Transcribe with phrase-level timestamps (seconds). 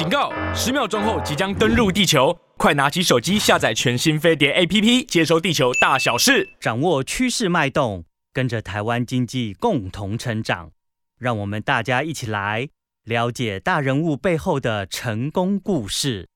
[0.00, 0.32] 警告！
[0.54, 10.70] 十秒钟后即将登陆地球，快拿起手机下载全新飞碟 APP，接收地球大小事，掌握趋势脉动，跟着台湾经济共同成长。
[11.18, 12.70] 让我们大家一起来
[13.04, 16.26] 了解大人物背后的成功故事。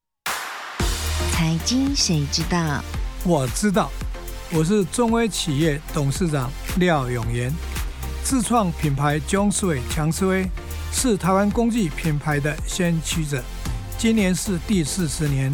[1.32, 2.84] 财经谁知道？
[3.24, 3.90] 我知道，
[4.52, 7.50] 我是中威企业董事长廖永岩，
[8.22, 10.46] 自创品牌 Jonesway 强思威。
[10.96, 13.42] 是台湾工具品牌的先驱者，
[13.96, 15.52] 今年是第四十年，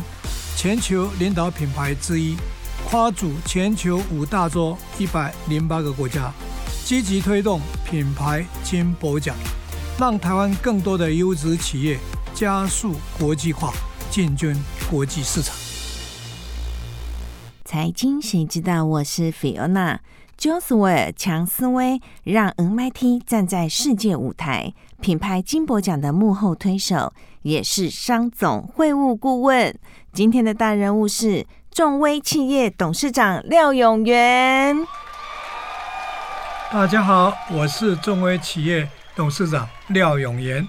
[0.57, 2.37] 全球领导品牌之一，
[2.85, 6.33] 跨足全球五大洲一百零八个国家，
[6.85, 9.37] 积极推动品牌金箔奖，
[9.99, 11.97] 让台湾更多的优质企业
[12.35, 13.73] 加速国际化，
[14.11, 14.57] 进军
[14.91, 15.55] 国际市场。
[17.65, 18.85] 财经谁知道？
[18.85, 19.99] 我是 Fiona。
[20.37, 24.73] Jonesway 强思威让 MIT 站在世界舞台，
[25.03, 27.13] 品牌金箔奖的幕后推手，
[27.43, 29.75] 也是商总会务顾问。
[30.13, 34.87] 今天的大人物是众威企业董事长廖永元。
[36.71, 40.67] 大家好，我是众威企业董事长廖永元。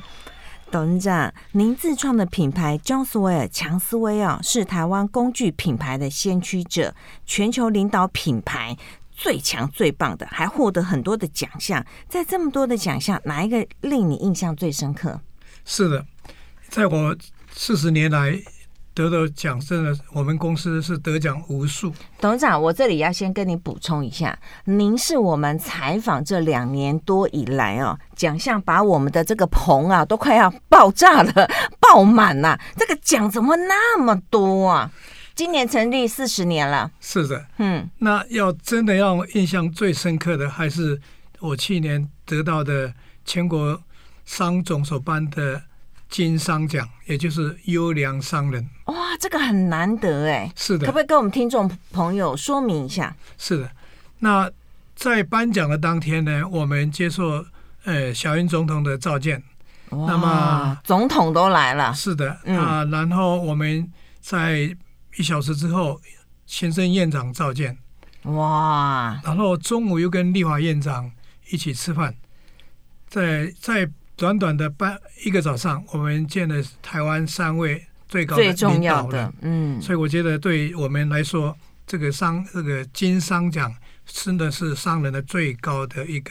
[0.71, 8.77] 董事长，您自创的品牌 Jonesway 强思威啊，是台湾工具品牌的先驱者，全球领导品牌。
[9.13, 11.85] 最强最棒的，还获得很多的奖项。
[12.09, 15.21] 在这么多的奖项，哪一个令你印象最深刻？
[15.63, 16.03] 是的，
[16.71, 17.13] 在我
[17.51, 18.33] 四十年来
[18.93, 21.93] 得到奖，真的，我们公司是得奖无数。
[22.21, 31.45] 董事长，我这里要先跟你补充一下，您是我们采访这两年多以来哦，奖项把我们的这个棚啊都快要爆炸了，
[31.81, 32.57] 爆满了。
[32.77, 34.89] 这个奖怎么那么多啊？
[35.35, 41.01] 今年成立四十年了，是的，嗯，那要真的让我印象最深刻的，还是
[41.41, 42.93] 我去年得到的
[43.25, 43.77] 全国
[44.23, 45.61] 商总所颁的
[46.11, 48.69] 金商奖，也就是优良商人。
[48.85, 53.15] 哇，这个很难得哎，是的，可不可以跟我们听众朋友说明一下？
[53.39, 53.71] 是的，
[54.19, 54.51] 那
[54.95, 57.43] 在颁奖的当天呢，我们接受
[57.85, 59.41] 呃小英总统的召见，
[59.89, 64.77] 哇，那么总统都来了，是的，嗯、啊，然后我们在。
[65.17, 65.99] 一小时之后，
[66.45, 67.77] 先生院长召见，
[68.23, 69.19] 哇！
[69.25, 71.11] 然后中午又跟立法院长
[71.49, 72.15] 一起吃饭，
[73.09, 73.85] 在在
[74.21, 74.95] 短短的半
[75.25, 83.73] 一个早上，我们见了台湾三位最高的领导人，最重要的，嗯，所以我觉得对我们来说，这个商这个金商奖
[84.05, 86.29] 真的是商人的最高的一个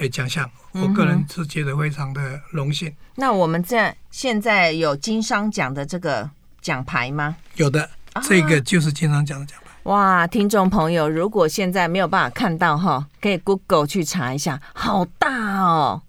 [0.00, 2.94] 诶奖项，我个人是觉得非常的荣幸。
[3.14, 6.28] 那我们在现在有金商奖的这个
[6.60, 7.34] 奖牌吗？
[7.54, 7.88] 有的。
[8.24, 9.70] 这个就是金商奖的奖牌。
[9.84, 16.02] 哇，听众朋友，如果现在没有办法看到哈，可以 Google 去查一下，好大哦，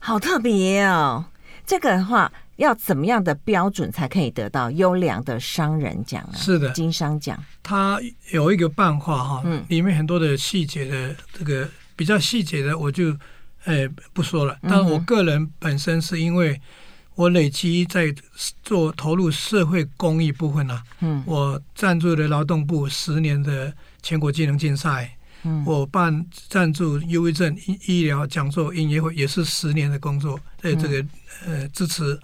[0.00, 1.24] 好特别哦。
[1.64, 6.34] 这个的话，要怎么样的标准才可以得到优良的商人奖啊？
[6.34, 7.40] 是的，金商奖。
[7.62, 8.00] 它
[8.32, 13.16] 有一个办法哈，嗯，里面很多的细节的这个比较细节的，我就
[13.66, 14.58] 呃不说了。
[14.62, 16.60] 但我个人本身是因为。
[17.16, 18.14] 我累积在
[18.62, 31.04] 做投入社会公益部分呢、啊，嗯，我赞助了劳动部十年的全国技能竞赛，嗯，我办赞助忧郁症医医疗讲座音乐会也是十年的工作，在这个
[31.46, 32.20] 呃支持，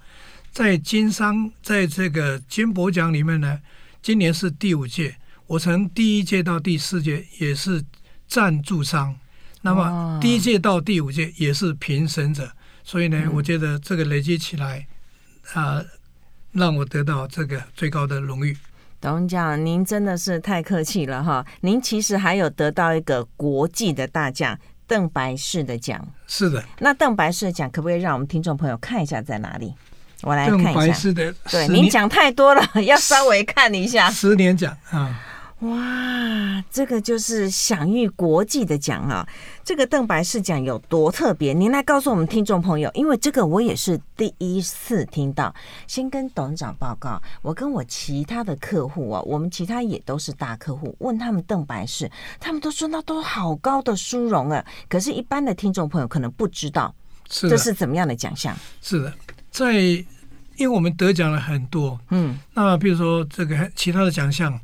[0.53, 3.61] 在金商在这个金博奖里面呢，
[4.03, 5.17] 今年是第五届，
[5.47, 7.83] 我从第一届到第四届也是
[8.29, 9.17] 赞助商，
[9.63, 12.53] 那么第一届到第五届也是评审者。
[12.85, 14.87] 所以呢，我觉得这个累积起来，
[15.55, 15.87] 啊、呃，
[16.53, 18.57] 让我得到这个最高的荣誉。
[19.07, 21.47] 董事长，您真的是太客气了哈！
[21.61, 26.05] 您其实还有得到一个国际的大奖——邓白氏的奖。
[26.27, 26.61] 是的。
[26.81, 29.73] 那邓白氏的奖可不可以让我们听众朋友看一下在哪里？
[30.23, 30.73] 我来看一下。
[30.73, 34.11] 邓白氏的，对，您讲太多了，要稍微看一下。
[34.11, 35.23] 十年奖啊。
[35.61, 39.27] 哇，这个就是享誉国际的奖啊！
[39.65, 41.55] 这个邓白氏奖有多特别？
[41.55, 45.55] 您来告诉我们听众朋友，因为这个我也是第一次听到。
[45.87, 54.63] 先跟董事长报告，我跟我其他的客户啊，我们其他也都是大客户，问他们邓白氏，他们都说那都好高的殊荣啊。
[54.91, 56.95] 可是，一般的听众朋友可能不知道，
[57.27, 58.55] 这是怎么样的奖项？
[58.83, 59.15] 是的，
[59.51, 64.61] 在因为我们得奖了很多，嗯，那比如说这个其他的奖项。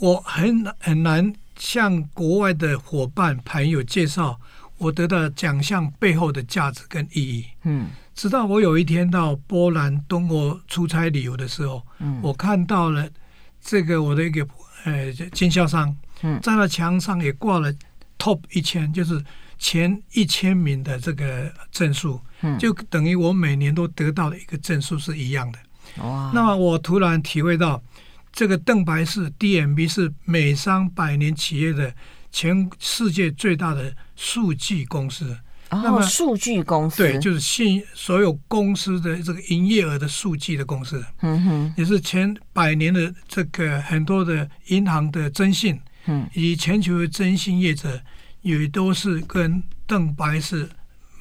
[0.00, 4.38] 我很很难向国外的伙伴朋友介绍
[4.76, 7.44] 我得到奖项背后的价值跟意义。
[7.64, 13.08] 嗯，直到我有一天到波兰东欧出差旅游的时候，嗯，我看到了
[13.60, 14.46] 这个我的一个
[14.84, 17.74] 呃经销商，嗯，在那墙上也挂了
[18.18, 19.20] Top 一千，就是
[19.58, 25.58] 前一千名的这个证书，嗯，就等于我每年都得到的一个证书是一样的。
[26.04, 26.30] 哇！
[26.32, 27.82] 那么我突然体会到，
[28.32, 31.94] 这个邓白氏 DMB 是美商百年企业的
[32.30, 35.36] 全世界最大的数据公司。
[35.70, 41.04] 哦、那么数据公司对，就是信所有公司的这个营业额的数据的公司。
[41.20, 48.00] 嗯哼，也是前百年的这个很多的银行的征信，嗯，以及全球的征信业者
[48.40, 50.68] 也都是跟邓白氏。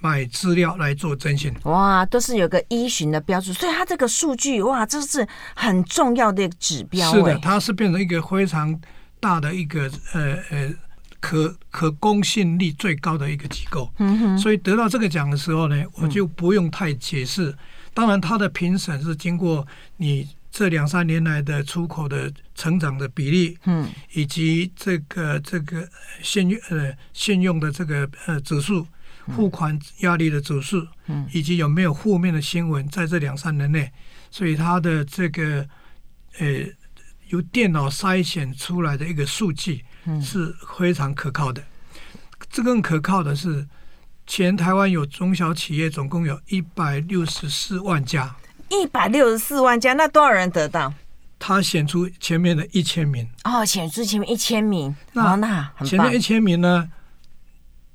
[0.08, 7.12] 买资料来做征信，哇，都是有个依循的标准，所以它这个数据，哇，这是很重要的指标。
[7.12, 8.80] 是的，它是变成一个非常
[9.20, 10.74] 大的一个呃呃
[11.20, 13.92] 可可公信力最高的一个机构。
[13.98, 17.50] 嗯哼，所以得到这个奖的时候呢，我就不用太解释。
[17.50, 17.58] 嗯、
[17.94, 19.68] 当然，它的评审是经过
[19.98, 25.86] 你这两三年来的出口的成长的比例，嗯，以及这个这个
[26.24, 28.88] 信用呃信用的这个呃指数。
[29.36, 30.86] 付款压力的指数，
[31.32, 33.92] 以及有没有负面的新闻，在这两三年内，
[34.32, 35.68] 所以它的这个
[36.40, 36.48] 呃
[37.30, 39.84] 由电脑筛选出来的一个数据
[40.22, 41.64] 是非常可靠的。
[42.50, 43.68] 这更可靠的是，
[44.26, 48.36] 全台湾有中小企业总共有一百六十四万家，
[48.70, 50.94] 一百六十四万家，那多少人得到？
[51.40, 56.90] 他选出前面的一千名哦，选出前面一千名，那那前面一千名呢？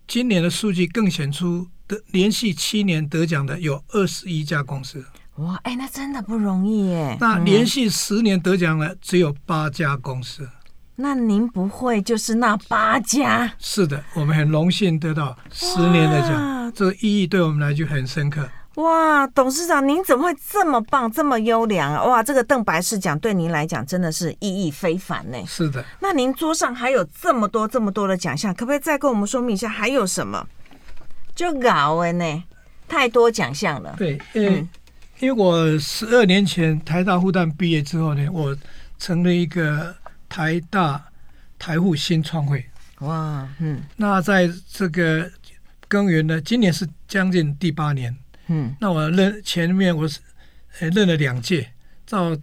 [0.06, 5.04] 今年的数据更显出，得连续七年得奖的有二十一家公司。
[5.37, 7.16] 哇，哎，那真的不容易耶。
[7.19, 10.49] 那连续十年得奖的只有八家公司。
[10.96, 13.50] 那您不会就是那八家？
[13.58, 18.46] 是的，我们很荣幸得到十年的奖，这个意义对我们来就很深刻。
[18.76, 22.02] 哇，董事长，您怎么会这么棒，这么优良啊？
[22.04, 25.36] 哇，这个邓白氏奖对您来讲真的是意义非凡呢。
[25.46, 25.84] 是的。
[26.00, 30.46] 那您桌上还有这么多、这么多的奖项，可不可以再跟我们说明一下还有什么？
[31.34, 32.44] 就搞哎呢，
[32.88, 33.94] 太多奖项了。
[33.98, 34.69] 对，因为、嗯、
[35.18, 38.56] 因为我十二年前台大复旦毕业之后呢，我
[38.98, 39.94] 成立一个
[40.30, 41.02] 台大
[41.58, 42.64] 台护新创会。
[43.00, 43.82] 哇，嗯。
[43.96, 45.30] 那在这个
[45.88, 48.16] 耕耘呢，今年是将近第八年。
[48.52, 50.20] 嗯，那我任前面我是
[50.81, 51.72] 呃任了两届，
[52.06, 52.37] 到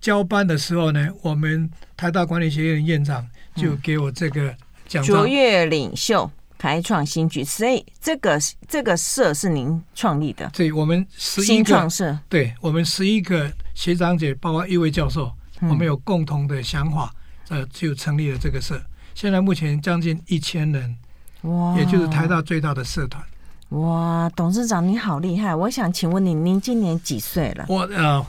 [0.00, 4.54] 交班的时候呢，我们台大管理学院院长就给我这个
[4.86, 5.16] 奖章。
[5.16, 8.38] 卓越领袖开创新局，所以这个
[8.68, 10.48] 这个社是您创立的？
[10.54, 17.12] 对，我们十一个社，对我们十一个学长姐，包括一位教授，嗯、我们有共同的想法，
[17.48, 18.80] 呃，就成立了这个社。
[19.14, 20.96] 现在目前将近一千人，
[21.42, 23.22] 哇，也就是台大最大的社团。
[23.70, 25.54] 哇，董事长你好厉害！
[25.54, 27.64] 我想请问你，您今年几岁了？
[27.68, 28.26] 我呃，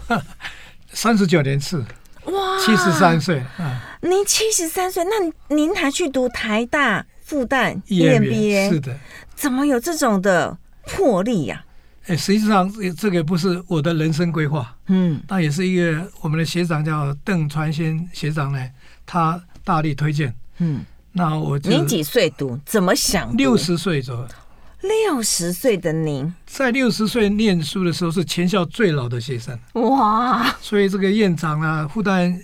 [0.94, 1.84] 三十九年次，
[2.26, 3.44] 哇，七十三岁。
[3.58, 8.70] 嗯，您七十三岁，那您还去读台大、复旦 EMBA？
[8.70, 8.96] 是的，
[9.34, 10.56] 怎么有这种的
[10.86, 11.66] 魄力呀？
[12.06, 18.70] 哎，实际上这个不是我的人生规划，嗯，那也是一个我们的学长叫邓传先学长呢，
[19.08, 22.60] 他大力推荐，嗯，那我您几岁读？
[22.64, 23.36] 怎么想？
[23.36, 24.28] 六十岁左右。
[24.82, 29.58] 六十岁的您，在六十岁念书的时候是全校最老的学生。
[29.74, 30.56] 哇！
[30.60, 32.36] 所以这个院长啊，复旦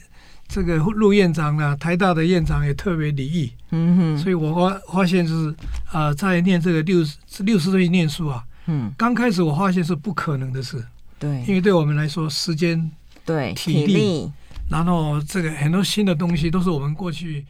[0.48, 3.52] 这个陆院长啊，台大的院长也特别礼遇。
[3.72, 5.50] 嗯哼，所以我发发现就是
[5.92, 10.84] 啊、呃，在念这个六十六十岁念书啊，嗯，刚开始我发现是不可能的事，
[11.18, 12.90] 对，因为对我们来说，时间
[13.26, 14.32] 对体力，体力。
[14.70, 17.46] 然后这个很多新的东西都是我们过去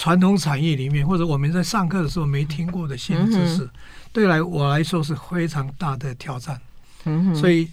[0.00, 3.64] 传统产业里面或者我们在上课的时候没听过的新知识。
[3.64, 3.70] 嗯
[4.12, 6.60] 对来我来说是非常大的挑战，
[7.04, 7.70] 嗯、所以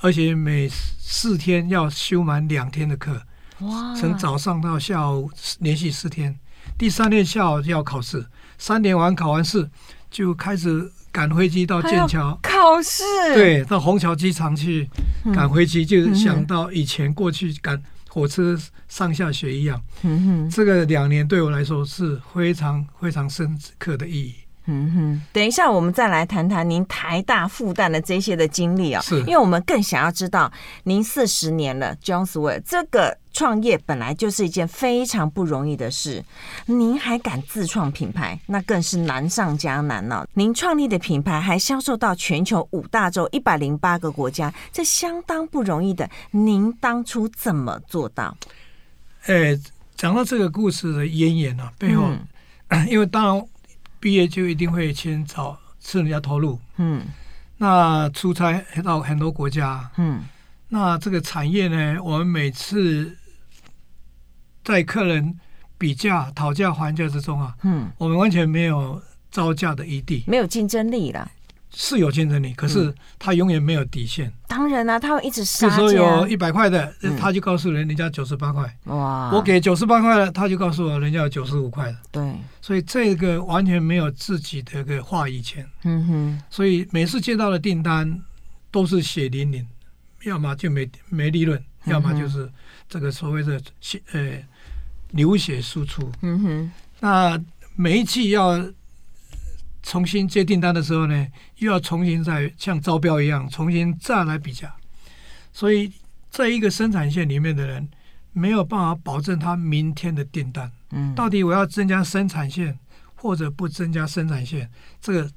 [0.00, 3.22] 而且每四天要修满两天的课，
[3.60, 3.94] 哇！
[3.94, 5.30] 从早上到下午
[5.60, 6.36] 连续四天，
[6.76, 8.26] 第三天下午就要考试，
[8.58, 9.70] 三点完考完试
[10.10, 12.36] 就开始赶飞机到剑桥。
[12.42, 13.04] 考试，
[13.34, 14.90] 对，到虹桥机场去
[15.32, 17.80] 赶飞机，嗯、就想到以前过去赶
[18.16, 18.58] 火车
[18.88, 20.48] 上下学一样，嗯、哼。
[20.50, 24.34] 这个两年对我来说是非常非常深刻的意义。
[24.64, 30.50] 嗯哼，等一下，我们再来谈谈您台大、复旦的这些的经历啊、哦，是，因为我们更想要知道，
[30.84, 36.24] 您四十年了，Johnswell 这个创业本来就是一件非常不容易的事，
[36.64, 40.28] 您还敢自创品牌，那更是难上加难了、哦。
[40.32, 46.08] 您创立的品牌还销售到全球五大洲一百零八个国家，这相当不容易的。
[46.30, 48.34] 您当初怎么做到？
[49.26, 49.54] 哎，
[49.94, 52.10] 讲到这个故事的渊源啊，背后，
[52.68, 53.46] 嗯、 因为当然。
[53.98, 57.02] 毕业就一定会先找私人家投入，嗯，
[57.56, 60.22] 那出差到很多国家，嗯，
[60.68, 63.16] 那这个产业呢，我们每次
[64.66, 65.38] 在客人
[65.78, 71.30] 比价、讨价还价之中啊，嗯，我们完全没有招架的余地，没有竞争力了。
[71.78, 74.32] 是有竞争力，可是他永远没有底线。
[74.48, 75.76] 当然啦、啊，他会一直杀价。
[75.76, 78.76] 这时候有一百块的，他就告诉人人家九十八块。
[78.84, 79.30] 哇！
[79.32, 81.98] 我给九十八块了，他就告诉我人家有九十五块的。
[82.10, 82.34] 对。
[82.62, 85.66] 所以这个完全没有自己的一个话语权。
[85.84, 86.42] 嗯哼。
[86.48, 88.22] 所以每次接到的订单
[88.70, 89.66] 都是血淋淋，
[90.24, 92.50] 要么就没没利润，要么就是
[92.88, 94.38] 这个所谓的血呃
[95.10, 96.10] 流血输出。
[96.22, 96.72] 嗯哼。
[97.00, 97.40] 那
[97.74, 98.64] 每一季要。
[99.88, 104.74] 重新接订单的时候呢，又要重新再像招标一样重新再来比价，
[105.52, 105.92] 所以
[106.28, 107.88] 在一个生产线里面的人
[108.32, 110.68] 没有办法保证他明天的订单。
[110.90, 112.76] 嗯，到底我要增加生产线
[113.14, 114.68] 或者不增加生产线，
[115.00, 115.30] 这个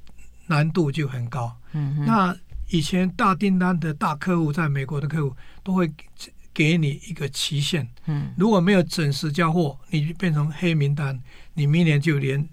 [0.48, 1.56] 难度就很高。
[1.74, 2.36] 嗯哼，那
[2.70, 5.88] 以前大订单的大客户，在美国的客户都会
[6.60, 7.88] 给你一个期限。
[8.06, 11.18] 嗯，如果没有准时交货，你就变成黑名单，
[11.54, 12.46] 你明年就连。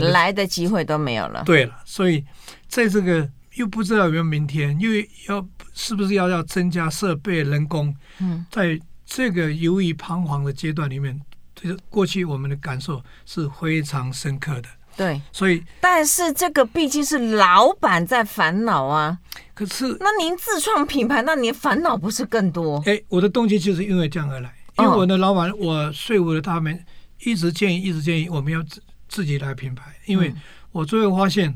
[0.00, 1.42] 来的机会都没有了。
[1.44, 2.24] 对了，所以
[2.68, 4.90] 在这个又不知道有没有明天，又
[5.28, 7.94] 要是不是要要增加设备、人工？
[8.18, 11.20] 嗯，在这个犹豫彷徨的阶段里面，
[11.54, 14.68] 就是过去我们的感受是非常深刻的。
[14.96, 19.18] 对，所以但是这个毕竟是老板在烦恼啊。
[19.64, 22.82] 可是，那您自创品牌，那您烦恼不是更多？
[22.86, 26.84] 哎，我的动机就是因为这样而来，因为我的老板，哦、我说服了他们，
[27.24, 28.62] 一直建议，一直建议我们要。
[28.62, 30.34] 自自己来品牌，因为
[30.70, 31.54] 我最后发现，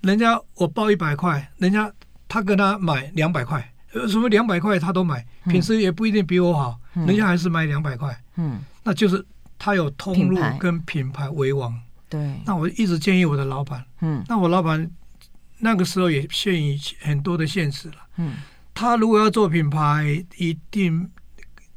[0.00, 1.92] 人家我报一百块，人家
[2.26, 3.74] 他跟他买两百块，
[4.08, 9.22] 什么两百块他都买，品质也不一定比我好，人家还是买两百块，嗯，那就是
[9.58, 12.40] 他有通路跟品牌为王，对。
[12.46, 14.90] 那我一直建议我的老板，嗯，那我老板
[15.64, 18.34] 那个时候也陷于很多的现实了，嗯，
[18.74, 21.08] 他如果要做品牌，一定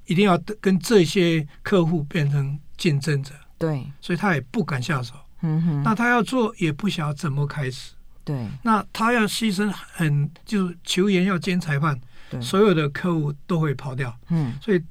[0.08, 3.32] 一定要跟这些客户变成竞争者。
[3.60, 5.14] 对，所以他也不敢下手。
[5.42, 7.94] 嗯哼，那他要做也不晓得怎么开始。
[8.24, 12.00] 对，那他要牺牲很，就是球员要兼裁判，
[12.32, 14.18] 对，所有的客户都会跑掉。
[14.30, 14.84] 嗯，所以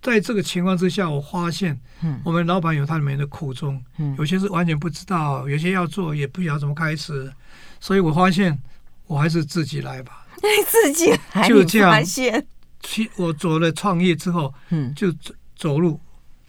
[0.00, 7.30] 在这个情况之下，我发现，嗯，我们老板有他里面的苦衷，嗯，有些是完全不知道，有些要做也不晓得怎么开始，
[7.80, 8.56] 所以我发现
[9.06, 10.26] 我还是自己来吧。
[10.68, 12.04] 自己来，就这样。
[12.82, 15.98] 去，我做了创业之后，嗯，就走走路。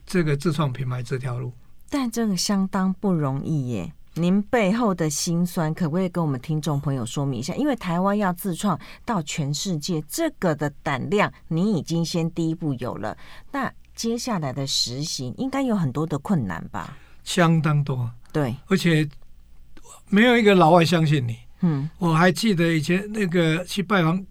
[0.05, 1.53] 这个自创品牌这条路，
[1.89, 3.93] 但这个相当不容易耶。
[4.15, 7.53] 您背后的辛酸，可不可以跟我们听众朋友说明一下？
[7.55, 13.17] 因为台湾要自创到全世界，这个的胆量，你已经先第一步有了。
[13.51, 16.97] 那接下来的实行，应该有很多的困难吧？
[17.23, 19.07] 相当多，对，而且
[20.10, 21.38] 没有一个老外相信你。
[21.62, 24.24] 嗯，我还记得以前那个去拜访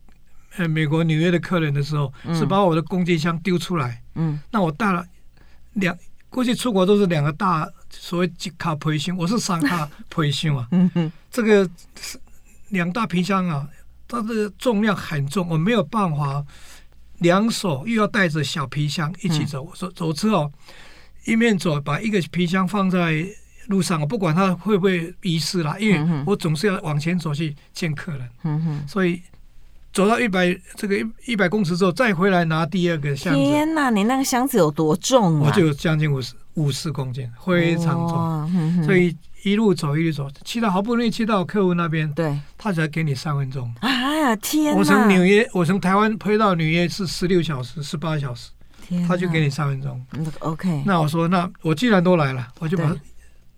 [0.57, 4.03] 呃美国纽约的客人的时候，嗯、是把我的工具箱丢出来。
[4.15, 5.07] 嗯，那我带了。
[5.75, 5.97] 两
[6.29, 10.67] 过去出国都是两个大所谓几卡皮箱，我是三卡皮箱啊。
[10.73, 11.69] 嗯哼，这个
[12.01, 12.19] 是
[12.71, 13.69] 两大皮箱啊，
[14.09, 16.45] 它的重量很重，我没有办法
[17.19, 19.63] 两手又要带着小皮箱一起走。
[19.63, 20.53] 我说、嗯、走之后
[21.27, 23.25] 一面走，把一个皮箱放在
[23.69, 28.29] 路上，我不管他会不会遗失啦，因为我总是要往前走去见客人。
[28.45, 29.21] 嗯哼，所以。
[29.93, 33.41] 走到一百这个一一百公尺之后，再回来拿第二个箱子。
[33.41, 35.47] 天哪，你那个箱子有多重啊？
[35.49, 38.17] 我就将近五十五十公斤，非常重。
[38.17, 38.49] 哦、
[38.85, 39.13] 所以
[39.43, 43.69] 一路走一路走，骑到好不容易骑到客户那边，对，他才给你三分钟。
[43.81, 44.79] 哎呀天哪！
[44.79, 48.53] 我从纽约，我从台湾飞到纽约是十六小时，十八小时，
[49.09, 50.01] 他就给你三分钟。
[50.39, 50.85] OK。
[50.87, 52.95] 那我说，那我既然都来了，我就把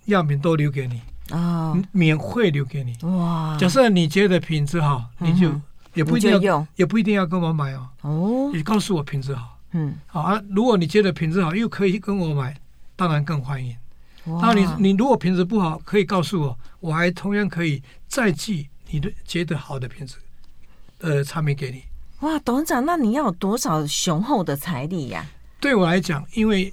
[0.07, 2.97] 样品都留给你啊，哦、免费留给你。
[3.07, 3.57] 哇！
[3.59, 5.49] 假设你觉得品质好，你就。
[5.49, 5.63] 嗯
[5.95, 7.87] 也不一定要用，也不一定要跟我买哦。
[8.01, 10.43] 哦，你告诉我品质好，嗯，好啊。
[10.49, 12.57] 如果你觉得品质好，又可以跟我买，
[12.97, 13.77] 当然更欢迎。
[14.25, 20.17] 哇，那你你如果品质不好，可以告诉我，我还同样可以再寄你的觉得好的品质，
[21.01, 21.83] 呃，产品给你。
[22.27, 25.27] 哇，董事长，那你要有多少雄厚的财力呀？
[25.61, 26.73] 对我来讲，因为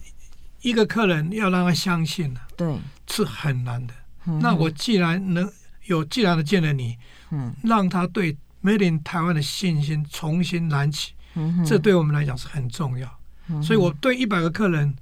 [0.61, 3.93] 一个客人要让他相信呢，对，是很难的。
[4.41, 5.51] 那我既然能
[5.85, 6.97] 有，既然的见了你，
[7.31, 8.37] 嗯，让他对。
[8.61, 13.09] Made in 台湾的信心重新燃起，嗯、这对我们来讲是很重要。
[13.47, 14.93] 嗯、所以我对一百个客人，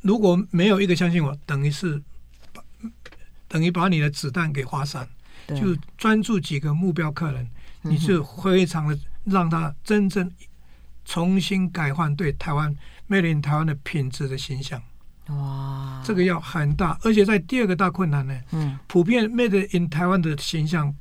[0.00, 2.02] 如果没有一个相信我，等于是
[2.52, 2.60] 把
[3.46, 5.08] 等于把你的子弹给划散。
[5.46, 7.48] 就专注几个目标客人，
[7.84, 10.28] 嗯、你就非常的让他真正
[11.04, 12.74] 重新改换对台湾
[13.08, 14.82] Made in 台湾的品质的形象。
[15.28, 20.94] 哇，这个要很大，而且在第二个大困难呢，嗯，普遍 Made in 台湾的形象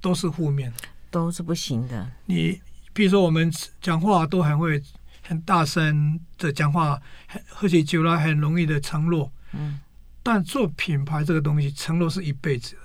[0.00, 0.72] 都是负面。
[1.10, 2.08] 都是不行的。
[2.26, 2.60] 你
[2.92, 3.50] 比如说，我们
[3.80, 4.82] 讲话都很会
[5.26, 7.00] 很大声的讲话，
[7.48, 9.32] 喝起酒来很容易的承诺。
[9.52, 9.80] 嗯。
[10.22, 12.76] 但做品牌这个东西，承诺是一辈子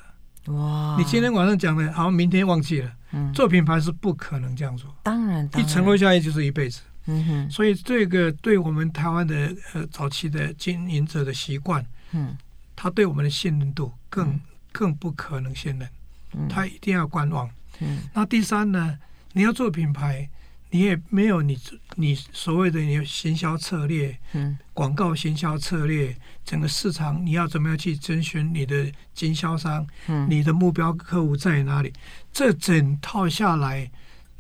[0.46, 0.54] 的。
[0.54, 0.96] 哇！
[0.98, 2.92] 你今天晚上讲的，好，明天忘记了。
[3.12, 4.90] 嗯，做品牌是不可能这样做。
[5.04, 6.82] 当然，当然一承诺下来就是一辈子。
[7.06, 7.52] 嗯哼。
[7.52, 12.38] 所以这个对我们台湾的呃早期的经营者的习惯，嗯，
[12.76, 14.42] 他对我们的信任度更、嗯、
[14.72, 15.90] 更不可能信任。
[16.34, 16.48] 嗯。
[16.48, 17.50] 他一定要观望。
[17.80, 18.00] 嗯。
[18.14, 18.98] 那第三呢？
[19.34, 20.30] 你要做品牌。
[20.76, 21.56] 你也没有你
[21.98, 31.94] 你所谓的你行销策略，嗯，广告行销策略，整个市场你要怎么样去征询你的经销商，嗯，你的目标客户在哪里？
[32.32, 33.88] 这整套下来，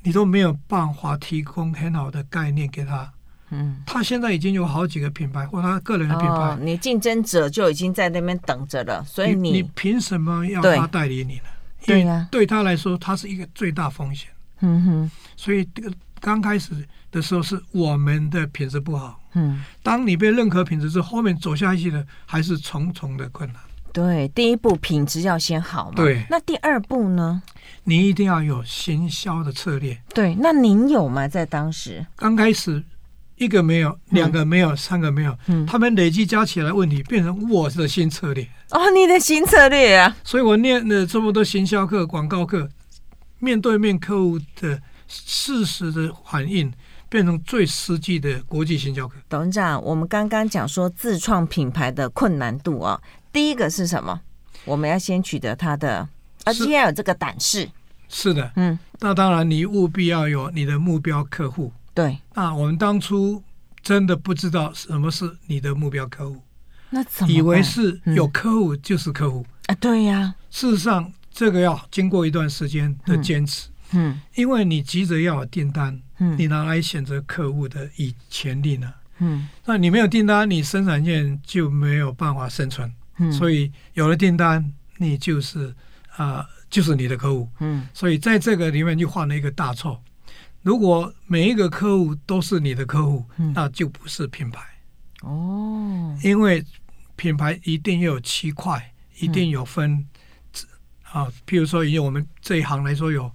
[0.03, 3.12] 你都没有办法提供很好的概念给他，
[3.50, 11.43] 嗯，他现在已经有好几个品牌或他个人的品牌，哦，你竞争者就已经在那边等着了，所以你你凭什么要他代理你呢？
[11.86, 14.29] 对呀，对他来说，他是一个最大风险，
[14.62, 15.91] 嗯哼，所以这个。
[16.24, 16.72] 刚开始
[17.12, 23.62] 的时候是我们的品质不好，嗯，当你被认可品质之后，后面走下去的还是重重的困难。
[23.93, 25.95] 对，第一步品质要先好嘛。
[25.95, 27.41] 对，那第二步呢？
[27.83, 29.97] 你一定要有行销的策略。
[30.13, 31.27] 对，那您有吗？
[31.27, 32.83] 在当时刚开始，
[33.38, 38.43] 一个没有，两个没有，嗯、三个没有，嗯，他们累计加起来问题变成我的新策略。
[38.71, 40.17] 哦，你的新策略啊！
[40.23, 42.67] 所以我念了这么多行销课、广告课，
[43.39, 44.81] 面对面客户的。
[45.05, 46.73] 事实的反应
[47.07, 49.15] 变成最实际的国际行销课。
[49.29, 53.00] 董事长，我们刚刚讲说自创品牌的困难度啊，
[53.33, 54.21] 第一个是什么？
[54.63, 56.07] 我们要先取得他的，
[56.45, 57.67] 而且要有这个胆识。
[58.07, 61.73] 是的，嗯，那当然你务必要有你的目标客户。
[61.95, 63.43] 对，那我们当初
[63.81, 66.41] 真的不知道什么是你的目标客户，
[66.91, 69.75] 那怎么以为是有客户就是客户啊？
[69.75, 73.67] 对呀，事实上这个要经过一段时间的坚持。
[73.93, 78.93] 嗯，因为你急着要有订单，嗯，你拿来选择客户的以潜力呢？
[79.19, 82.91] 嗯，那你没有订单，你生产线就没有办法生存。
[83.17, 85.67] 嗯，所以有了订单，你就是
[86.15, 87.50] 啊、呃，就是你的客户。
[87.60, 90.03] 嗯，所以在这个里面就犯了一个大错。
[90.62, 94.62] 如果每一个客户都是你的客户，嗯，那就不是品牌。
[95.22, 96.63] 哦，因为
[97.15, 100.08] 品牌一定要有七块，一定有分、嗯、
[101.04, 101.28] 啊。
[101.45, 103.32] 譬如说以我们这一行来说有。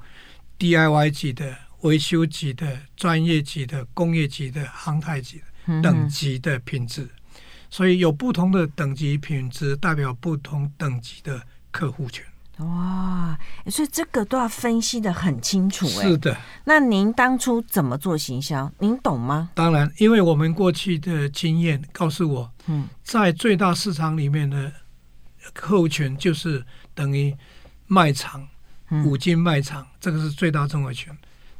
[0.60, 7.08] DIY 级的、维修级的、专业级的、工业级的、航太级的等级的品质，
[7.70, 12.24] 所以有不同的等级品质，代表不同等级的客户群。
[12.58, 15.86] 哇，所以这个都要分析的很清楚。
[15.86, 16.36] 哎，是的。
[16.64, 18.70] 那您当初怎么做行销？
[18.80, 19.50] 您懂吗？
[19.54, 24.72] 当然，因为我们过去的经验告诉我，嗯，在最大市场里面的
[25.52, 27.36] 客户群就是等于
[27.86, 28.48] 卖场。
[29.04, 31.12] 五金卖场，这个是最大综合群，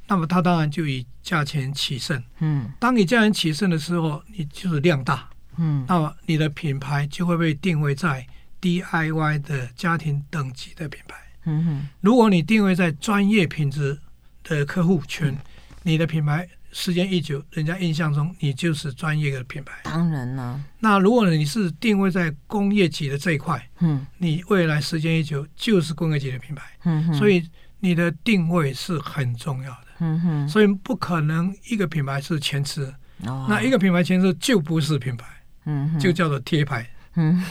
[0.07, 2.25] 那么它当然就以价钱取胜。
[2.39, 5.29] 嗯，当你价钱取胜的时候，你就是量大。
[5.59, 8.27] 嗯，那么你的品牌就会被定位在
[8.61, 11.17] DIY 的家庭等级的品牌。
[11.45, 13.99] 嗯哼，如果你定位在专业品质
[14.43, 15.37] 的客户群，
[15.83, 16.49] 你的品牌。
[16.71, 19.73] 时间一久，人家印象中你就是专业的品牌。
[19.85, 20.63] 当然了。
[20.81, 26.63] 那如果你是定位在工业级的这一块，嗯，你未来时间一久就是工业级的品牌。
[26.85, 27.15] 嗯哼。
[27.15, 27.43] 所以
[27.81, 29.87] 你的定位是很重要的。
[30.01, 30.49] 嗯哼。
[30.49, 32.83] 所以不可能一个品牌是前吃。
[33.25, 33.47] 哦。
[33.49, 35.27] 那一个品牌前吃就不是品牌。
[35.69, 35.99] 嗯。
[36.01, 36.85] 就叫做贴牌。
[37.15, 37.45] 嗯。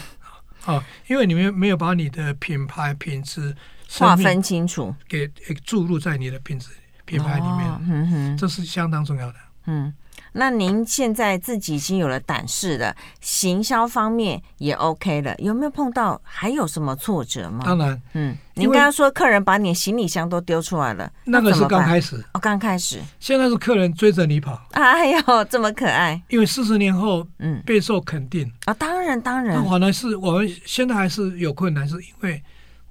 [0.60, 3.56] 好，因为你们没有把你的品牌品质
[3.90, 5.26] 划分清楚，给
[5.64, 6.70] 注入在你的品质。
[7.06, 9.36] 品牌里面，嗯哼，这是相当重要的。
[9.68, 9.94] 嗯，
[10.34, 17.64] 那您现在自己已经有了胆识了，行销方面也 OK 了，有没有碰到还有什么挫折吗？
[17.66, 32.42] 当然，嗯，您刚刚说客人把你行李箱都丢出来了，那个是刚开始，哦，刚开始，现在是客人追着你跑，哎呦，这么可爱，因为四十年后，嗯，备受肯定啊，当然当然，那反而是我们现在还是有困难，是因为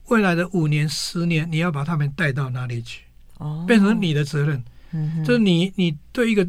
[0.09, 3.03] 未来的五年、十年，你要把他们带到哪里去？
[3.39, 6.47] 哦，变成你的责任，嗯，就是你，你对一个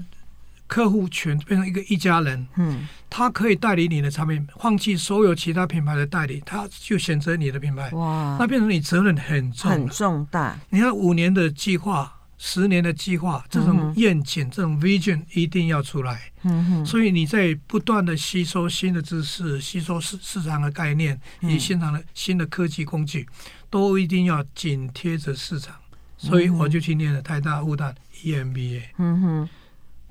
[0.67, 10.59] 客户群变成一个一家人，嗯，他可以代理你的产品，放弃所有其他品牌的代理，他就选择你的品牌，哇，那变成你责任很重，很重大。
[10.69, 23.27] 你看五年的计划，十年的计划，这种愿景，这种 vision 一定要出来，嗯哼，所以你在不断的吸收新的知识，吸收市市场的概念，以及现场的新的科技工具，
[23.69, 25.73] 都一定要紧贴着市场。
[26.19, 29.49] 所以我就去念了台大、复旦 EMBA，嗯哼，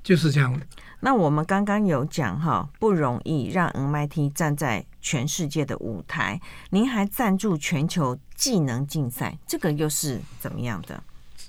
[0.07, 0.57] 就是这样。
[1.01, 6.39] 那我们刚刚有讲哈，不容易让 MIT 站在全世界的舞台。
[6.69, 11.03] 您还赞助全球技能竞赛，这个又是怎么样的？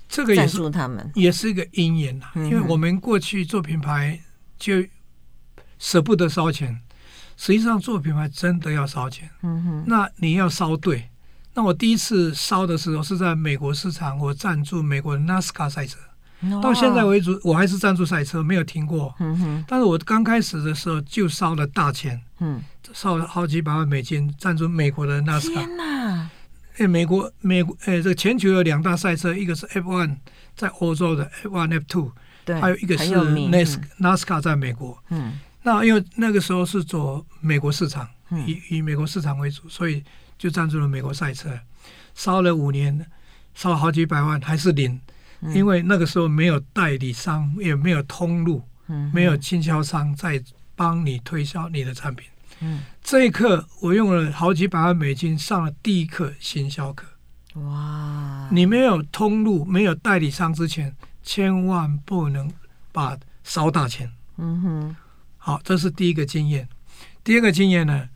[0.09, 2.25] 这个也是他们，也是一个因缘呐。
[2.35, 4.19] 因为我们过去做品牌
[4.57, 4.83] 就
[5.77, 6.81] 舍不得烧钱，
[7.37, 9.29] 实际上做品牌真的要烧钱。
[9.41, 11.09] 嗯哼，那你要烧对。
[11.53, 15.97] 那我第一次烧的时候是在美国市场，我赞助美国的 NASCAR 赛车。
[16.61, 19.13] 到现在为止，我还是赞助赛车，没有停过。
[19.19, 19.65] 嗯哼。
[19.67, 22.61] 但是我刚开始的时候就烧了大钱，嗯，
[22.93, 25.53] 烧了好几百万美金，赞助美国的 NASCAR。
[25.53, 26.29] 天哪！
[26.77, 30.15] 哎，美国，美国，哎，这个全球有两大赛车，一个是 F1
[30.55, 32.11] 在欧洲的 F1、F2，
[32.45, 34.97] 对，还有一个是 NASCAR 在美国。
[35.09, 35.39] 嗯。
[35.63, 38.07] 那因为那个时候是走美国市场，
[38.47, 40.01] 以以美国市场为主，所以
[40.37, 41.49] 就赞助了美国赛车，
[42.15, 43.05] 烧了五年，
[43.53, 45.01] 烧了好几百万，还是零。
[45.53, 50.41] 因为那个时候没有代理商，也没有通路，嗯、没有经销商在
[50.75, 52.27] 帮你推销你的产品。
[52.61, 57.05] 嗯、这一课我用了好几百万美金上了第一课行销课。
[57.55, 58.49] 哇！
[58.51, 62.51] 你没有通路，没有代理商之前，千万不能
[62.91, 64.11] 把烧大钱。
[64.37, 64.95] 嗯哼。
[65.37, 66.67] 好，这是第一个经验。
[67.23, 68.09] 第二个经验呢，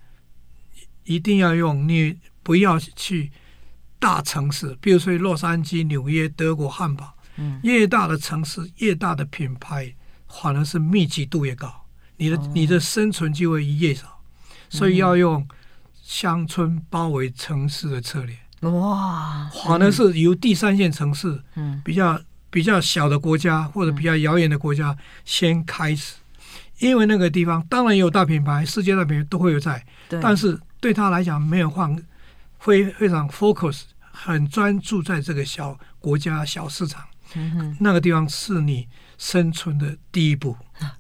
[1.06, 3.32] 一定要用你不要去。
[4.04, 9.96] 大城市，比如说洛杉矶、纽约、德国、汉堡，嗯，越大的城市，越大的品牌，
[10.28, 11.86] 反而是密集度越高，
[12.18, 14.20] 你的、哦、你的生存机会越少，
[14.70, 15.48] 所以要用
[16.02, 18.38] 乡村包围城市的策略。
[18.70, 26.16] 哇，反而是由第三线城市，嗯，比较比较小的国家或者比较遥远的国家先开始，
[26.80, 31.98] 因为那个地方当然有大品牌，世界大品牌都会有在，对，但是对他来讲没有放，
[32.60, 33.84] 非非常 focus。
[34.16, 40.56] 很专注在这个小国家、小市场，嗯、那个地方是你生存的第一步。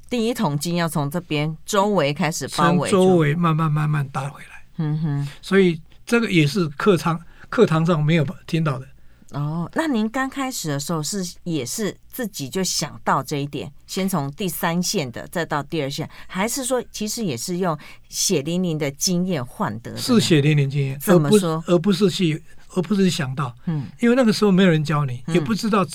[0.09, 4.65] 第一桶金要从这边周围开始包围，从周围慢慢慢慢打回来。
[4.77, 8.87] 嗯哼，所以这个也是课堂课堂上没有听到的。
[9.31, 17.77] 哦，那您刚开始的时候是也是自己就想到这一点，先从第三线的再到第二线，还是说其实也是用
[18.09, 19.97] 血淋淋的经验换得的？
[19.97, 21.63] 是血淋淋经验，怎么说？
[21.67, 22.43] 而不是去。
[22.75, 25.85] 而不是想到，嗯，因为那个时候没有人教你，嗯、也不知道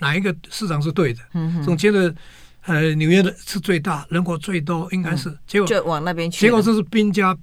[0.00, 2.14] 哪一个市场是对的，嗯，总觉得，
[2.64, 7.36] 呃，纽约的是最大，人口最多，应该是，嗯、结果就往那边去，结果这是兵家，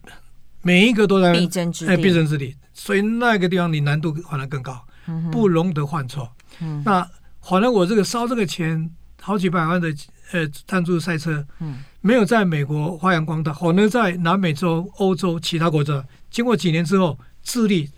[0.62, 6.32] 每一个都在必争之地，哎，必争之地，所以那个地方你难度反而更高，嗯、不容得犯错。
[6.60, 7.08] 嗯、那
[7.42, 8.90] 反而我这个烧这个钱，
[9.22, 9.94] 好几百万的
[10.32, 17.90] 呃赞助赛车，嗯，没有在美国发扬光大，反而在南美洲、欧洲其他国家，经过几年之后，智利。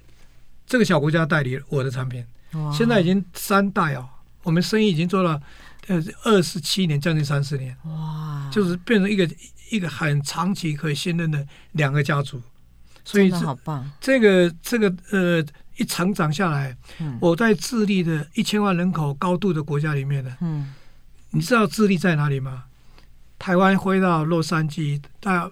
[0.70, 2.24] 这个小国家代理我的产品，
[2.72, 4.08] 现在已经三代哦，
[4.44, 5.42] 我们生意已经做了
[5.88, 9.28] 呃二十七年，将近三十年，哇，就是变成一个
[9.72, 12.40] 一个很长期可以信任的两个家族，
[13.04, 13.90] 所以好棒。
[14.00, 15.44] 这个这个呃
[15.78, 20.72] 一成长下来，嗯、我在智利的一千万人口高度的国家里面呢，嗯，
[21.32, 22.66] 你知道智利在哪里吗？
[23.40, 25.52] 台湾飞到洛杉矶到。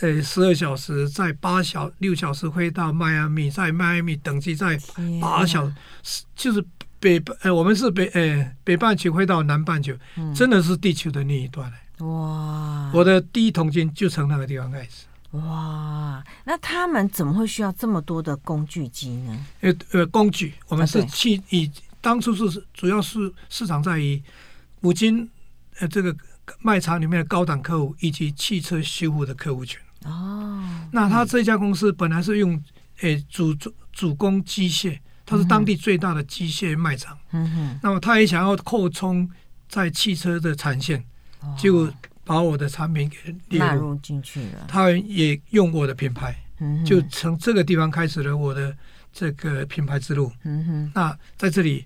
[0.00, 4.78] 呃，十二小时，在八小六小时飞到迈阿密，在迈阿密等机在
[5.20, 5.70] 八小
[6.02, 6.64] 时就是
[6.98, 12.90] 北呃，我们是北呃北半球飞到南半球，嗯、真的是地球的另一端哇！
[12.94, 15.06] 我的第一桶金就从那个地方开始。
[15.32, 16.24] 哇！
[16.44, 19.46] 那他们怎么会需要这么多的工具机呢？
[19.60, 24.22] 呃呃，工具，我们是汽、啊、以当初是主要是市场在于
[24.80, 25.28] 五金
[25.78, 26.16] 呃这个
[26.60, 29.78] 卖场里面的高档客户以及汽车修复的客户群。
[30.04, 32.62] 哦，那他这家公司本来是用
[33.00, 37.18] 诶主主主攻机械，它是当地最大的机械卖场。
[37.32, 39.28] 嗯哼，那么他也想要扩充
[39.68, 41.04] 在汽车的产线，
[41.58, 41.92] 就
[42.24, 43.10] 把我的产品
[43.48, 44.64] 给纳入进去了。
[44.66, 46.34] 他也用我的品牌，
[46.84, 48.74] 就从这个地方开始了我的
[49.12, 50.32] 这个品牌之路。
[50.44, 51.84] 嗯哼，那在这里，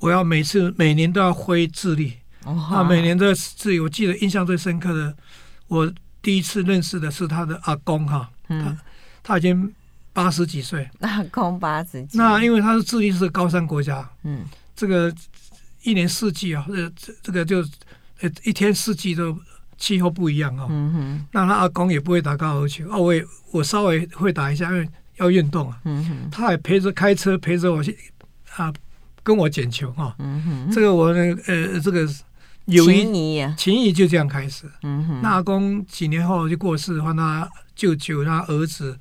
[0.00, 2.14] 我要每次每年都要挥智利。
[2.44, 5.16] 哦，那每年的智利，我记得印象最深刻的
[5.68, 5.92] 我。
[6.24, 8.78] 第一次认识的是他的阿公哈，嗯、他
[9.22, 9.70] 他已经
[10.14, 12.16] 八十几岁，阿公八十几。
[12.16, 14.42] 那因为他是智利是高山国家，嗯，
[14.74, 15.14] 这个
[15.82, 17.58] 一年四季啊，这这个就
[18.20, 19.38] 呃一天四季都
[19.76, 20.66] 气候不一样啊。
[20.70, 25.78] 嗯哼，那他阿公也不会打高尔夫球，哦，我也我稍微会打一下，因为要运动啊。
[25.84, 27.94] 嗯哼，他还陪着开车陪着我去
[28.56, 28.72] 啊，
[29.22, 30.14] 跟我捡球啊。
[30.18, 32.08] 嗯哼，这个我那个呃这个。
[32.66, 34.70] 友谊，情谊就这样开始。
[34.82, 37.46] 嗯哼，那阿公几年后就过世，换他
[37.76, 38.98] 舅舅，他儿子，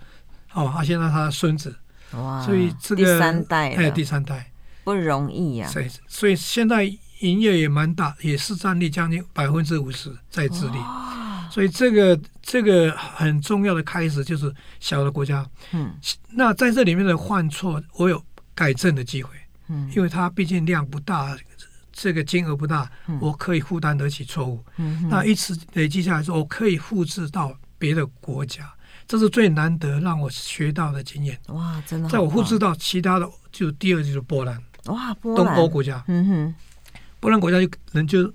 [0.53, 1.73] 哦，他现在他孙子。
[2.11, 4.51] 哇，所以这个第三代，哎，第三代
[4.83, 5.67] 不容易呀。
[5.67, 6.83] 所以，所以现在
[7.21, 10.77] 营业也蛮大，也是占力将近百分之五十在智利。
[10.77, 15.45] 哇，所以这个这个很重要的开始就是小的国家。
[15.71, 15.95] 嗯，
[16.31, 18.21] 那在这里面的犯错，我有
[18.53, 19.29] 改正的机会。
[19.69, 21.37] 嗯，因为它毕竟量不大。
[21.93, 24.65] 这个金额不大，我可以负担得起错误。
[24.77, 28.73] 嗯、那一次累积下来之后，我可以复制到别的国家。
[29.05, 31.37] 这是最难得让我学到的经验。
[31.47, 32.09] 哇，真的！
[32.09, 34.57] 在我复制到其他的，就第二就是波兰。
[34.85, 36.03] 哇，波兰，东欧国家。
[36.07, 36.55] 嗯哼，
[37.19, 38.27] 波兰国家就人就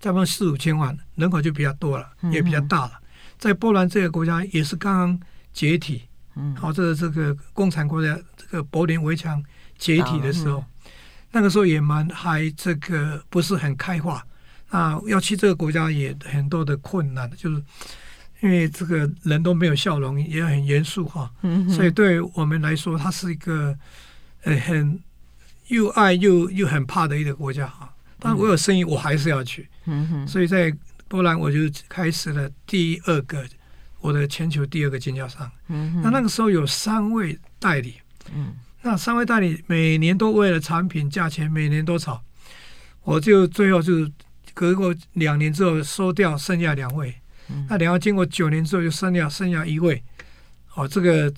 [0.00, 2.92] 差不多四五千万，人口就比较多了，也比较大了。
[2.94, 3.06] 嗯、
[3.38, 5.20] 在波兰这个国家也是刚刚
[5.52, 6.02] 解体，
[6.34, 9.42] 嗯，好，这个这个共产国家，这个柏林围墙
[9.78, 10.64] 解体的时候，嗯、
[11.32, 14.24] 那个时候也蛮还这个不是很开化。
[14.68, 17.62] 啊，要去这个国家也很多的困难，就是
[18.40, 21.30] 因为这个人都没有笑容，也很严肃哈。
[21.42, 23.78] 嗯、哼所以对我们来说，它是一个
[24.42, 25.00] 呃很
[25.68, 27.94] 又爱又又很怕的一个国家哈。
[28.18, 29.68] 但我有生意，我还是要去。
[29.84, 31.58] 嗯、哼所以在波兰，我就
[31.88, 33.46] 开始了第二个
[34.00, 35.48] 我的全球第二个经销商。
[35.68, 37.94] 嗯、哼那那个时候有三位代理。
[38.34, 38.52] 嗯、
[38.86, 42.22] 那三位代理每年都为了产品价钱每年都吵，
[43.02, 44.12] 我就最后就是。
[44.54, 47.14] 隔过两年之后收掉，剩下两位。
[47.50, 50.02] 嗯、那两位经过九年之后就剩下剩下一位。
[50.74, 51.30] 哦，这个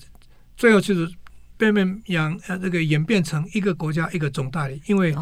[0.55, 1.11] 最后就是
[1.57, 5.13] 变变养呃，这个演变成一个国家一个总代理，因为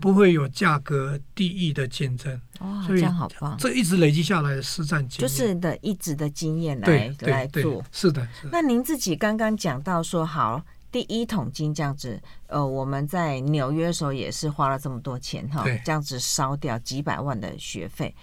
[0.00, 2.40] 不会有价格低溢的竞争。
[2.58, 3.54] 哦，这样好棒。
[3.58, 6.86] 这一直累积下来的实战经验，就是的一直的经验来
[7.18, 7.84] 对来做。
[7.92, 8.48] 是的，是的。
[8.50, 10.64] 那您自己刚刚讲到说好。
[10.92, 18.14] 第一桶金这样子，呃，我们在纽约的时候也是花了这么多钱哈，这样子烧掉几百万的学费。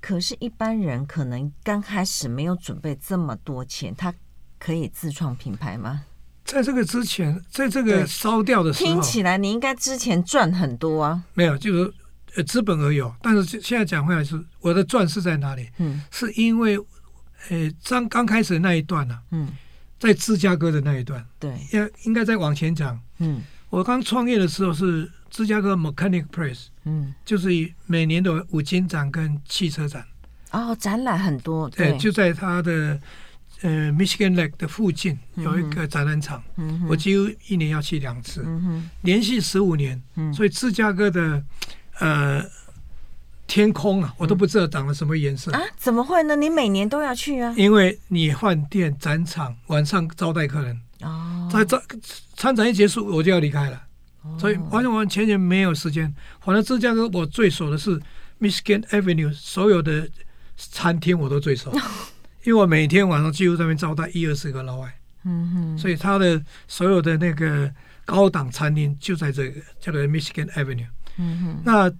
[0.00, 4.14] 可是，一般人可能刚开始没有准备这么多钱，他
[4.56, 6.04] 可以自创品牌吗？
[6.44, 11.24] 在这个之前，在这个烧掉的时候，听起来你应该之前赚很多啊。
[11.34, 11.92] 没有，就是
[12.36, 13.12] 呃资本而有。
[13.20, 15.68] 但是现在讲回来是，我的赚是在哪里？
[15.78, 16.78] 嗯，是因为
[17.48, 19.48] 呃刚刚开始的那一段呢、啊，嗯。
[19.98, 22.98] 在芝加哥的那一段，对，应应该再往前讲。
[23.18, 27.48] 嗯，我刚创业的时候是芝加哥 Mechanic Place，嗯，就是
[27.86, 30.04] 每年的五金展跟汽车展。
[30.50, 31.68] 哦，展览很多。
[31.70, 33.00] 对，就在它的
[33.62, 41.42] 呃 Michigan Lake 的附近有一个展览场，嗯哼，我几乎一年要去两次，嗯哼，连续十五年，嗯，所以芝加哥的
[41.98, 42.44] 呃。
[43.46, 45.62] 天空啊，我都不知道长了什么颜色、嗯、啊？
[45.76, 46.34] 怎么会呢？
[46.34, 47.54] 你每年都要去啊？
[47.56, 51.48] 因为你换店、展场，晚上招待客人哦。
[51.50, 51.80] 在这
[52.34, 53.80] 参展一结束，我就要离开了，
[54.22, 56.12] 哦、所以完全完全没有时间。
[56.40, 58.00] 反正芝加哥我最熟的是
[58.40, 60.08] Michigan Avenue，所有的
[60.56, 61.72] 餐厅我都最熟，
[62.42, 64.92] 因为我每天晚上几乎在那边招待一二十个老外。
[65.24, 65.78] 嗯哼。
[65.78, 67.72] 所以他的所有的那个
[68.04, 70.88] 高档餐厅就在这个叫做 Michigan Avenue。
[71.16, 71.62] 嗯哼。
[71.64, 71.92] 那。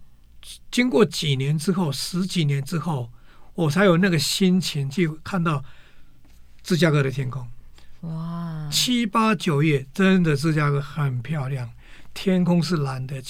[0.70, 3.10] 经过几年之后，十几年之后，
[3.54, 5.64] 我才有那个心情去看到
[6.62, 7.46] 芝加哥的天空。
[8.02, 8.68] 哇！
[8.70, 11.68] 七八九月，真的芝加哥很漂亮，
[12.14, 13.20] 天空是蓝的，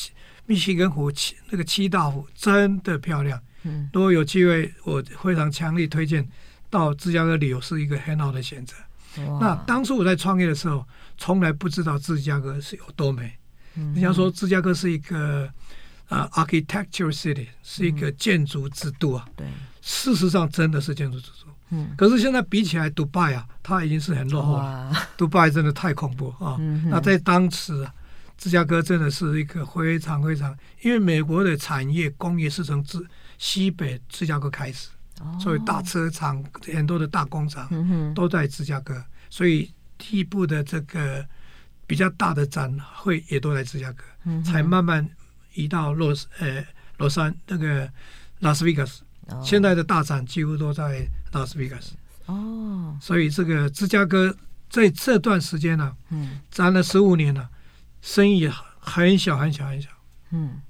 [0.47, 3.41] 密西根湖七那个七大湖真的漂亮。
[3.63, 6.29] 嗯，如果有机会，我非常强力推荐
[6.69, 8.75] 到芝加哥旅游，是一个很好的选择。
[9.29, 13.33] 哇那当初我在创业的时候，从来不知道芝加哥是有多美。
[13.77, 15.49] 嗯哼，人家说芝加哥是一个。
[16.09, 19.27] 啊、uh,，architecture city 是一个建筑之都啊。
[19.37, 19.47] 对，
[19.81, 21.53] 事实上真的是建筑之都。
[21.71, 25.09] 嗯，可是现在比起来，杜拜啊，它已经是很落后了。
[25.17, 26.57] 杜拜真的太恐怖啊！
[26.61, 27.93] 嗯、那在当时啊，
[28.39, 33.05] 芝加哥真的是一个非常非常，因为美国的产业工业是从芝
[33.37, 34.91] 西北芝加哥开始，
[35.21, 36.41] 哦、所以大车厂
[36.73, 37.69] 很多的大工厂
[38.15, 41.27] 都在芝加哥，嗯、所以第一部的这个
[41.85, 45.05] 比较大的展会也都在芝加哥，嗯、才慢慢。
[45.57, 46.65] 移到洛斯呃
[46.99, 47.91] 洛杉那个
[48.39, 49.03] 拉斯维加斯，
[49.43, 51.95] 现在的大展几乎都在拉斯维加斯。
[52.27, 54.35] 哦，所以这个芝加哥
[54.71, 57.49] 在这段时间呢、啊，嗯，展了十五年了，
[58.03, 59.89] 生意很小很小很小。
[60.31, 60.61] 嗯，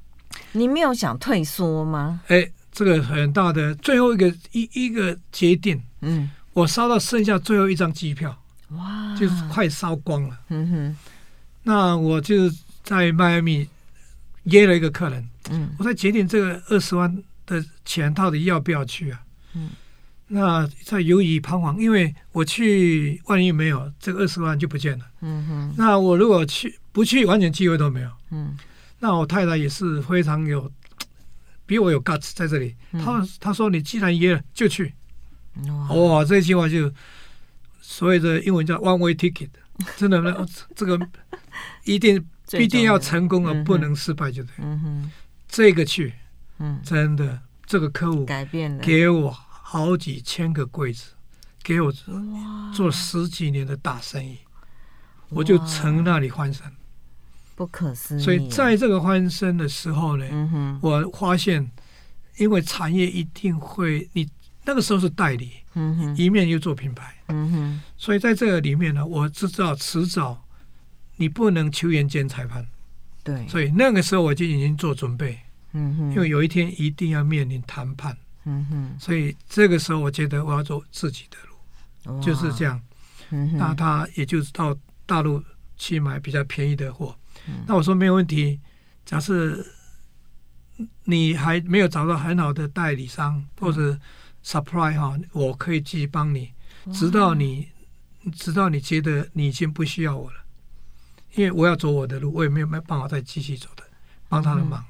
[0.52, 2.20] 你没有想退缩吗？
[2.28, 8.36] 哎，这个很大的最后一个一一个节点，嗯，我烧到剩下最后一张机票，
[8.70, 10.38] 哇，就是快烧光了。
[10.48, 10.96] 嗯哼，
[11.62, 12.50] 那我就
[12.82, 13.68] 在迈阿密。
[14.46, 19.20] 约了一个客人，嗯，我在决定这个二十万的钱到底要不要去啊？
[19.54, 19.70] 嗯，
[20.28, 25.04] 那在犹豫彷徨，因为我去，万一没有这个二十万就不见了。
[25.20, 28.10] 嗯哼，那我如果去不去，完全机会都没有。
[28.30, 28.56] 嗯，
[29.00, 30.70] 那我太太也是非常有，
[31.66, 32.76] 比我有 guts 在这里。
[32.92, 34.94] 她她说，你既然约了就去。
[35.90, 36.92] 哇，这句话就
[37.80, 39.48] 所谓的英文叫 one way ticket，
[39.96, 40.98] 真的，这个
[41.84, 42.24] 一定。
[42.52, 44.52] 必定要成功而不能失败，就对。
[44.58, 45.10] 嗯哼，
[45.48, 46.12] 这个去，
[46.58, 51.12] 嗯，真的，这个客户改变了，给我好几千个柜子，
[51.62, 51.92] 给我
[52.72, 54.38] 做十几年的大生意，
[55.28, 56.64] 我就从那里翻身，
[57.56, 58.22] 不可思议。
[58.22, 61.68] 所以在这个翻身的时候呢，我发现，
[62.36, 64.28] 因为产业一定会，你
[64.64, 70.45] 那个时候是代理，嗯哼，一面又做品牌，嗯哼，所以在这个里面呢，我知道迟早
[71.16, 72.66] 你不能球员兼裁判，
[73.24, 75.38] 对，所以那个时候我就已经做准备，
[75.72, 82.80] 嗯哼，因为有一天一定要面临谈判，嗯哼，所以这个时候我觉得我要走自己的路，就是这样，
[83.30, 85.42] 嗯哼，那他也就是到大陆
[85.76, 87.16] 去买比较便宜的货，
[87.66, 88.60] 那我说没有问题，
[89.04, 89.64] 假设
[91.04, 93.98] 你还没有找到很好的代理商或者。
[94.46, 96.52] supply 哈，我可以继续帮你，
[96.92, 97.66] 直到你，
[98.32, 100.36] 直到你觉得你已经不需要我了，
[101.34, 103.82] 因为我要走我的路，我也没有没办法再继续走的，
[104.28, 104.84] 帮他的忙，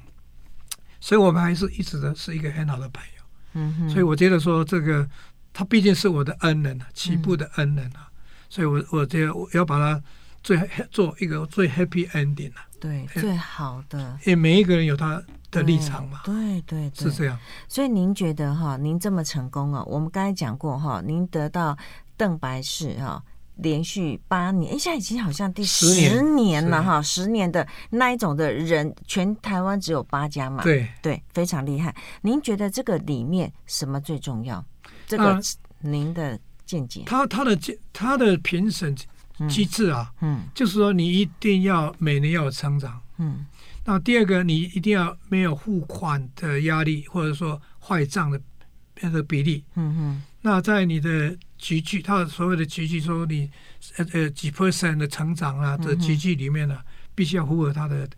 [0.99, 3.23] 所以我们还是一直的是一个很好的朋友。
[3.53, 5.07] 嗯哼，所以我觉得说这个
[5.51, 8.07] 他毕竟是我的恩人啊，起步的恩人啊，
[8.49, 10.01] 所以我我觉得我要把他
[10.43, 10.57] 最
[10.91, 15.21] 做一个最 happy ending 啊，对，最好的，因为每一个人有他。
[15.49, 17.39] 的立场嘛，对对对，是这样。
[17.69, 19.81] 所以您觉得哈，您这么成功啊？
[19.85, 21.75] 我们刚才讲过哈，您得到
[22.17, 23.23] 邓白氏哈
[23.57, 31.95] 连续八年，哎，现在已经好像第十年了哈，十年的那一种的人，全台湾只有八家嘛，对对，非常厉害。
[32.21, 34.63] 您觉得这个里面什么最重要？
[35.05, 35.39] 这个
[35.79, 37.03] 您的见解？
[37.05, 37.57] 他他的
[37.91, 38.95] 他的评审
[39.49, 43.45] 机制啊，嗯，就是说你一定要每年要有成长，嗯。
[43.89, 48.37] 那第二个，你一定要没有付款的压力，或者说坏账的
[48.99, 49.63] 那个比例。
[49.75, 50.23] 嗯哼。
[50.47, 53.51] 那在你的级距，他所谓的级距，说你
[53.97, 56.79] 呃呃几 percent 的成长啊，这级距里面呢，
[57.13, 58.09] 必须要符合他的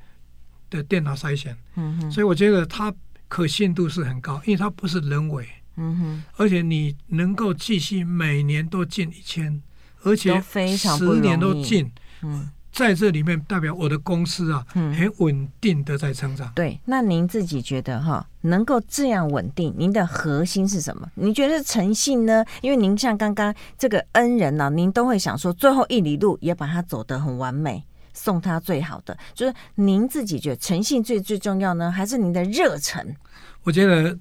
[0.69, 1.57] 的电脑筛选。
[1.73, 2.11] 嗯哼。
[2.11, 2.93] 所以我觉得它
[3.27, 5.49] 可信度是很高，因为它不是人为。
[5.77, 6.23] 嗯哼。
[6.35, 9.59] 而且你能够继续每年都进一千，
[10.03, 10.39] 而且
[10.77, 11.91] 十年都进。
[12.21, 12.47] 嗯。
[12.71, 16.47] 在这里面代表我的公司啊，很稳定的在成长。
[16.49, 16.53] 嗯。
[16.55, 21.09] 对，那您自己觉得哈，能够这样稳定，您的核心是什么？
[21.15, 22.45] 你觉得是诚信呢？
[22.61, 29.17] 因为您像刚刚这个恩人呢，啊，您都会想说，最后一里路也把它走得很完美，送他最好的。
[29.33, 33.15] 就是您自己觉得诚信最最重要呢，还是您的热忱？
[33.63, 34.17] 我觉得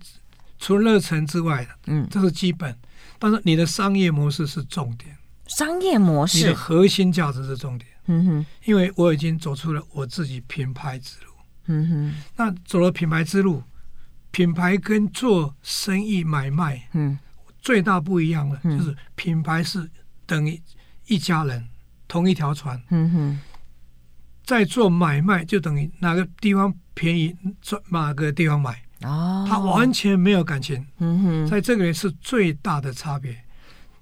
[0.58, 2.74] 除了热忱之外，嗯，这是基本，
[3.18, 5.16] 但是你的商业模式是重点。
[5.46, 7.90] 商业模式，你的核心价值是重点。
[8.10, 11.32] 嗯哼，因为我已经走出了我自己品牌之路。
[11.66, 13.62] 嗯哼，那走了品牌之路，
[14.30, 17.18] 品牌跟做生意买卖，嗯，
[17.60, 19.88] 最大不一样的就是品牌是
[20.24, 20.60] 等于
[21.06, 21.68] 一家人，
[22.08, 22.82] 同一条船。
[22.88, 23.40] 嗯哼，
[24.44, 28.82] 在做买卖就等于哪个地方便宜，做哪个地方买。
[29.02, 30.86] 哦，他完全没有感情。
[30.98, 33.44] 嗯哼，在这个也是最大的差别。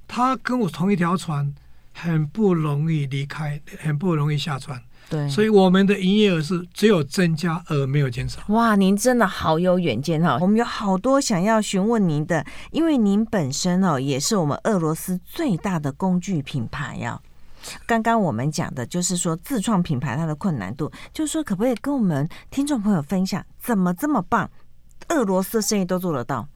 [0.06, 1.52] 他跟我同一条船。
[1.98, 4.80] 很不容易离开，很不容易下船。
[5.08, 8.42] 对，所以我们的营业额是只有增加而没有减少。
[8.48, 10.36] 哇，您真的好有远见哈！
[10.40, 17.20] 我们有好多想要询问您的，因为您本身哦也是我们俄罗斯最大的工具品牌呀。
[17.86, 24.50] 刚刚我们讲的就是说自创品牌它的困难度，就是说可不可以跟我们听众朋友分享，怎么这么棒？
[25.10, 26.48] 俄罗斯生意都做得到？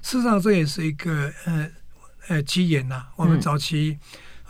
[0.00, 1.68] 事实上，这也是一个呃
[2.28, 3.06] 呃机缘呐。
[3.16, 3.98] 我们早期。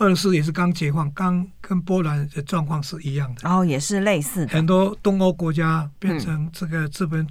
[0.01, 4.53] 俄罗斯也是刚解放，刚跟波兰的状况是一样的，然后、哦、也是类似的。
[4.53, 7.27] 很多东欧国家变成这个资本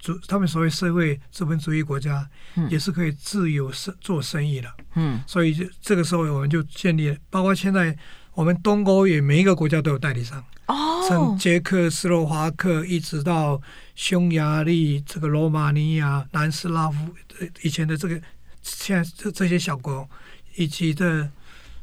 [0.00, 2.28] 主，嗯、他们所谓社会资本主义国家，
[2.68, 4.68] 也是可以自由生做生意的。
[4.96, 7.96] 嗯，所以就这个时候我们就建立了，包括现在
[8.34, 10.44] 我们东欧也每一个国家都有代理商。
[10.66, 13.62] 哦，从捷克斯洛伐克一直到
[13.94, 17.14] 匈牙利、这个罗马尼亚、南斯拉夫，
[17.62, 18.20] 以前的这个
[18.60, 20.10] 现在这这些小国
[20.56, 21.30] 以及的。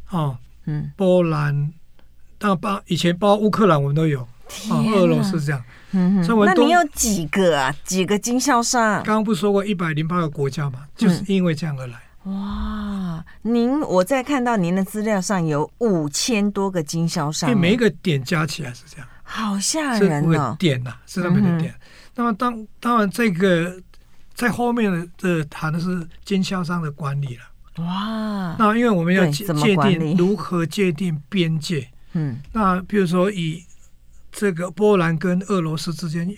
[0.10, 1.74] 哦，嗯，波兰，
[2.38, 4.22] 但包以前包乌克兰我们都有，
[4.70, 7.76] 啊，俄罗斯这样，嗯哼，那你有几个啊？
[7.84, 9.04] 几个经销商？
[9.04, 10.86] 刚刚不是说过一百零八个国家嘛？
[10.96, 12.00] 就是因为这样而来。
[12.24, 20.56] 哇，您我在看到您的资料上有五千多个经销商，因为每一个点加起来是这样，好吓人哦！
[20.58, 21.76] 点呐，是他们的点。
[22.16, 23.80] 那么当当然这个
[24.34, 27.44] 在后面的谈的是经销商的管理了。
[27.80, 33.62] 哇，那因为我们要界定如何界定边界，嗯，那比如说以
[34.32, 36.34] 这个波兰跟俄罗斯之间，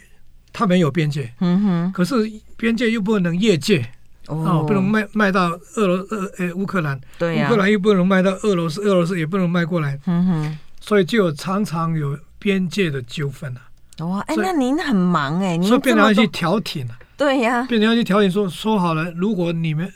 [0.52, 2.16] 它没有边界，嗯哼，可是
[2.56, 3.88] 边界又不能越界，
[4.26, 13.62] 哦，不能卖卖到俄罗呃呃乌克兰，对呀，乌克兰又不能卖到俄罗斯，俄罗斯也不能卖过来，嗯哼，所以就有常常有边界的纠纷啊。
[14.04, 19.88] 哇，哎，那您很忙哎，您所以变成要去调停了，对呀，变成要去调停，说说好了，如果你们。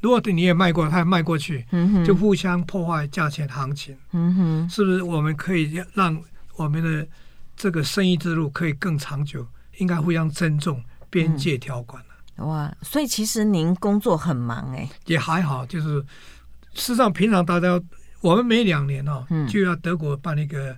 [0.00, 4.68] 如果你也卖过，他也卖过去，嗯、就互相破坏价钱行情，嗯、哼。
[4.68, 5.02] 是不是？
[5.02, 6.20] 我们可以让
[6.56, 7.06] 我们的
[7.56, 9.46] 这个生意之路可以更长久，
[9.78, 12.02] 应该互相尊重边界条款、
[12.36, 12.44] 啊。
[12.46, 16.00] 哇，所以其实您工作很忙哎，也还好，就是
[16.72, 17.78] 事实上平常大家
[18.22, 20.74] 我们每两年哦，嗯、就要德国办一个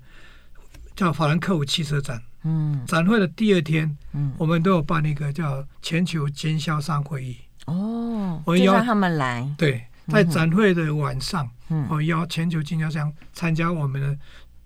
[0.96, 8.01] 叫法兰克福汽车展，嗯，展会的第二天，嗯，我们都有办一个叫全球经销商会议，哦，
[8.44, 14.16] 我邀他们来，对，在展会的晚上，嗯，我邀全球经销商参加我们的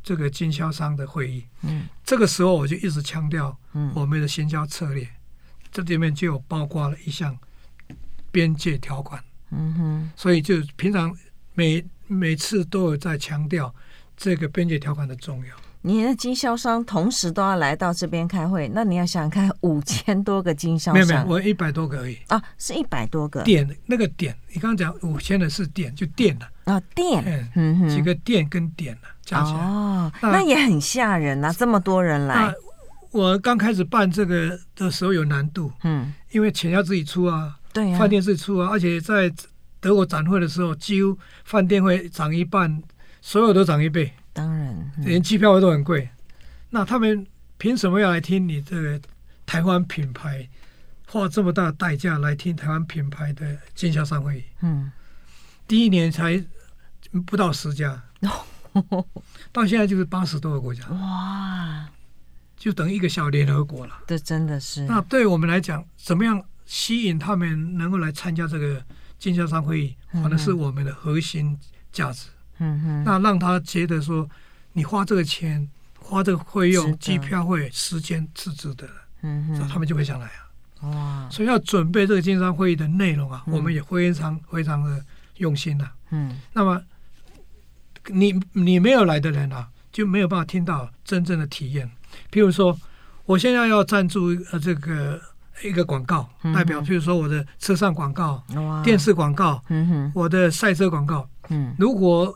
[0.03, 5.09] 这个经销商的会议，嗯，这个时候我就一直强调，嗯，我们的行销策略。
[5.73, 7.37] 这里面就有包括了一项
[8.31, 11.15] 边界条款，嗯哼，所以就平常
[11.53, 13.75] 每每次都有在强调
[14.17, 15.55] 这个边界条款的重要。
[15.87, 22.19] 你的经销商同时都要来到这边开会，那你要想想看，五千多个经销商，没有没有，我一百多个而已。
[22.27, 23.41] 啊，是一百多个。
[23.45, 32.53] 店，那个点，你刚刚讲五千的是店，就店了啊，店，嗯哼，几个店跟点了加起来，哦，那也很吓人啊，这么多人来。
[33.13, 39.33] 我刚开始办这个的时候有难度，嗯，因为钱要自己出啊，对啊，饭店自己出啊，而且在
[39.79, 42.83] 德国展会的时候，几乎饭店会涨一半，
[43.21, 44.69] 所有都涨一倍，当然，
[44.99, 46.09] 嗯、连机票费都很贵。
[46.71, 47.27] 那他们
[47.57, 49.01] 凭什么要来听你这个
[49.47, 50.49] 台湾品牌
[51.09, 54.45] 花这么大的代价来听台湾品牌的经销商会议？
[54.61, 54.93] 嗯，
[55.67, 56.45] 第一年才
[57.25, 58.03] 不到十家，
[59.51, 61.89] 到现在就是八十多个国家，哇。
[62.57, 63.95] 就等于一个小联合国了。
[64.07, 64.87] 这真的是。
[64.87, 68.83] 那对我们来讲，怎么样吸引他们能够来参加这个
[69.19, 71.57] 经销商会议，可能是我们的核心
[71.93, 72.29] 价值。
[72.59, 73.05] 嗯哼。
[73.05, 74.29] 那让他觉得说，
[74.73, 78.93] 你花这个钱，花这个费用，机票费、时间是值得的。
[79.23, 79.69] 嗯哼。
[79.69, 80.89] 他们就会想来啊。
[80.89, 81.29] 哇。
[81.31, 85.05] 所以要准备这个经销商会议的内容啊，我们也非常非常的
[85.37, 85.89] 用心的。
[86.11, 86.41] 嗯。
[86.53, 86.81] 那么，
[88.09, 91.91] 你你没有来的人啊，就没有办法听到真正的体验。
[92.31, 92.79] 譬如说，
[93.25, 95.21] 我现在要赞助呃这个
[95.65, 98.43] 一个广告，代表譬如说我的车上广告、
[98.85, 99.63] 电视广告、
[100.15, 101.29] 我的赛车广告。
[101.49, 102.35] 嗯如果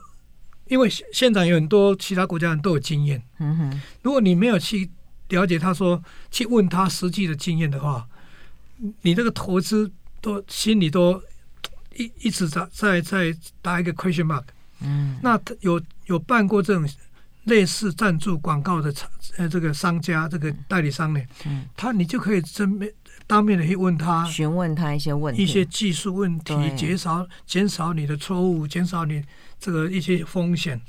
[0.71, 3.81] 因为现场有很多其他国家人都有经验，嗯哼。
[4.01, 4.89] 如果你没有去
[5.27, 6.01] 了解他说，
[6.31, 8.07] 去问他实际的经验的话，
[9.01, 9.91] 你这个投资
[10.21, 11.21] 都心里都
[11.97, 14.43] 一一直在在在打一个 question mark。
[14.79, 16.87] 嗯，那有有办过这种。
[17.45, 18.93] 类似赞助广告的
[19.35, 22.93] 呃这个商家这个代理商呢，嗯，他你就可以正面
[23.25, 29.23] 当面的去问他，询问他一些问题，一些技术问题，减少减少你的错误，减少你
[29.61, 30.81] 这个一些风险，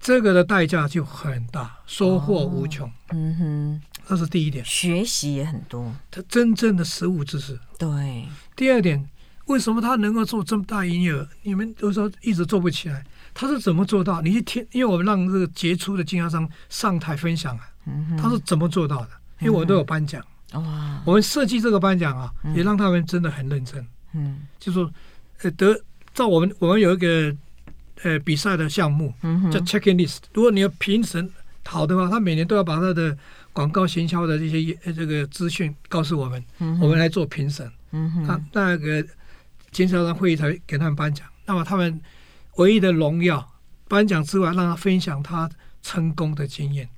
[0.00, 2.90] 这个的代价就很大，收获无穷。
[3.10, 7.60] 嗯哼，这是第一点，学习也很多，他真正的实物知识。
[7.78, 9.06] 对，第二点，
[9.44, 11.28] 为什么他能够做这么大营业额？
[11.42, 13.04] 你们都说一直做不起来。
[13.34, 14.22] 他是怎么做到？
[14.22, 17.68] 你一听，因为我们让这个杰出的经销商上台分享啊，
[18.16, 19.10] 他是怎么做到的？
[19.40, 24.90] 因为我们都有颁奖，哇，我们设计这个颁奖啊，也让他们真的很认真，嗯，就说，
[25.42, 25.78] 呃，得
[26.14, 27.36] 照我们我们有一个
[28.02, 29.12] 呃比赛的项目，
[29.50, 30.18] 叫 checking list。
[30.32, 31.30] 如果你要评审
[31.64, 33.16] 好的话，他每年都要把他的
[33.52, 36.44] 广告行销的这些这个资讯告诉我们，
[36.80, 39.04] 我们来做评审，那那个
[39.70, 41.26] 经销商会议才给他们颁奖。
[41.44, 42.00] 那么他们。
[42.56, 43.52] 唯一的荣耀，
[43.86, 45.46] 颁奖之外，让他分享他
[45.82, 46.88] 成功的经验。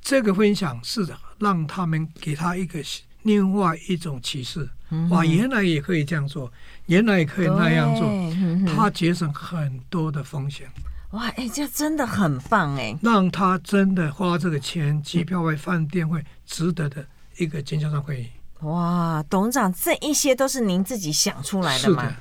[0.00, 1.04] 这个分享是
[1.40, 2.78] 让他们给他一个
[3.24, 4.70] 另外一种启示。
[5.10, 6.50] 哇，原来也可以这样做，
[6.86, 10.66] 原来也可以那样做，嗯、他节省很多的风险。
[11.12, 12.96] 哇，哎，这真的很棒哎！
[13.02, 17.04] 让他真的花这个钱，机票费、饭店费，值得的
[17.38, 18.28] 一个经销商会议。
[18.60, 22.14] 哇，董事长，这一些都是您自己想出来的吗？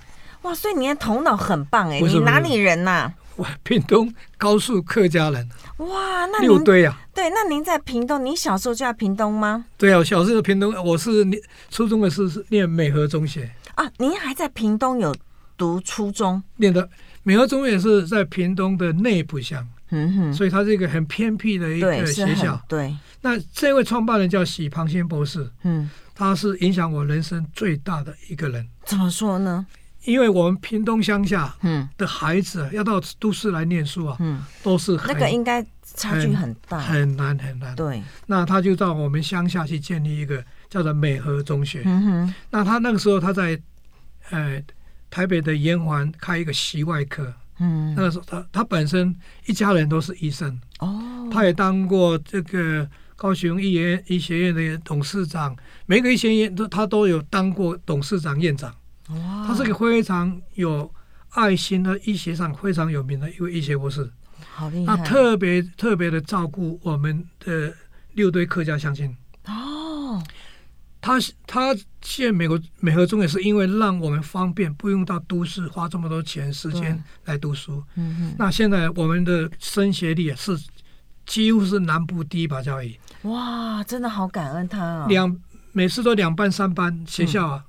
[0.43, 1.99] 哇，所以你的头脑很棒哎！
[1.99, 3.11] 你哪里人呐？
[3.11, 3.18] 我
[3.63, 5.47] 屏东高速客家人。
[5.77, 6.99] 哇，那六堆啊？
[7.13, 9.65] 对，那您在屏东，您小时候就在屏东吗？
[9.77, 13.89] 对啊，我小时候屏东，我是念初中的是是念美和中学啊。
[13.97, 15.15] 您还在屏东有
[15.57, 16.41] 读初中？
[16.57, 16.89] 念的
[17.23, 22.61] 美和中学是在屏东的内部乡，嗯哼，所以它是一个很偏僻的一个学校。
[22.67, 28.67] 对，那这位创办人叫许庞先博士，嗯，他是影响我人生最大的一个人。
[28.85, 29.65] 怎么说呢？
[30.09, 31.53] 因为我们屏东乡下
[31.97, 35.63] 的孩子要到都市来念书啊，嗯，都是那个应该
[35.95, 37.75] 差距很大，很难很难。
[37.75, 41.83] 对，那他就到我们乡下去建立一个叫做美和中学。
[41.85, 43.59] 嗯哼，那他那个时候他在
[44.31, 44.61] 呃
[45.09, 47.33] 台北的延环开一个习外科。
[47.59, 50.59] 嗯，那个时候他他本身一家人都是医生。
[50.79, 55.55] 哦，他也当过这个高雄医院医学院的董事长，
[55.85, 58.73] 每个医学院都他都有当过董事长、院长。
[59.09, 60.91] 哇他是个非常有
[61.29, 64.11] 爱心的医学上非常有名的一位医学博士，
[64.55, 64.97] 好厉害！
[64.97, 67.73] 他特别特别的照顾我们的
[68.13, 69.15] 六堆客家乡亲。
[69.45, 70.23] 哦，
[71.01, 77.83] 他他现在美国美和中也是因为让我们方便，不用到都市花这么多钱时间来读书。
[77.95, 78.35] 嗯嗯。
[78.37, 80.57] 那现在我们的升学率是
[81.25, 82.99] 几乎是南部第一把交椅。
[83.23, 85.05] 哇，真的好感恩他啊！
[85.07, 85.35] 两
[85.71, 87.63] 每次都两班三班学校啊，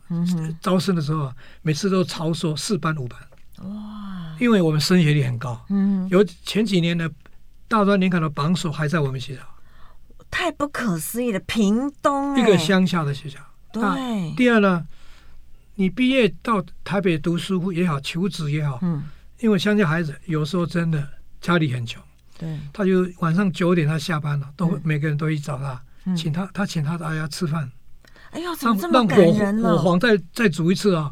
[0.60, 3.18] 招生的时候啊，每次都超说四班五班。
[3.68, 4.36] 哇！
[4.38, 5.64] 因为我们升学率很高。
[5.68, 6.08] 嗯。
[6.10, 7.10] 有前几年的
[7.68, 9.42] 大专联考的榜首还在我们学校。
[10.30, 11.40] 太不可思议了！
[11.40, 13.38] 屏东一个乡下的学校。
[13.72, 13.82] 对。
[14.36, 14.86] 第二呢，
[15.74, 19.04] 你毕业到台北读书也好，求职也好，嗯，
[19.40, 21.06] 因为乡下孩子有时候真的
[21.40, 22.02] 家里很穷，
[22.38, 25.82] 对，他就晚上九点他下班了，都每个人都去找他，
[26.14, 27.70] 请他，他请他大家吃饭。
[28.30, 29.76] 哎呦，怎么这么感人了？
[29.76, 31.10] 火黄再再煮一次啊！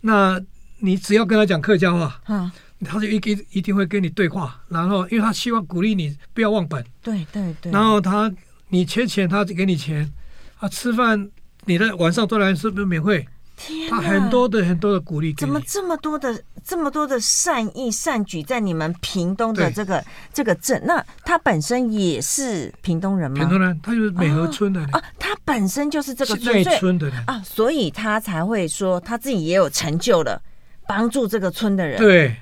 [0.00, 0.40] 那
[0.78, 2.50] 你只要跟他讲客家话，嗯，
[2.84, 8.32] 他就一一一定会跟你对话，然后因为他希望鼓励你不要忘本，对对对，然后他。
[8.70, 10.12] 你缺钱，他就给你钱，
[10.58, 11.30] 啊，吃饭，
[11.64, 13.26] 你的晚上都来是不是免费？
[13.58, 20.02] 天，他很多的很多的鼓励，怎么这么多的这么多的善意善举在你们屏东的这个
[20.32, 20.80] 这个镇？
[20.86, 23.36] 那他本身也是屏东人吗？
[23.36, 30.40] 屏东人，他就是美和村的啊，他本身就是这个村村的人啊，所以他才会说他自己也有成就了，
[30.86, 31.98] 帮助这个村的人。
[31.98, 32.36] 对，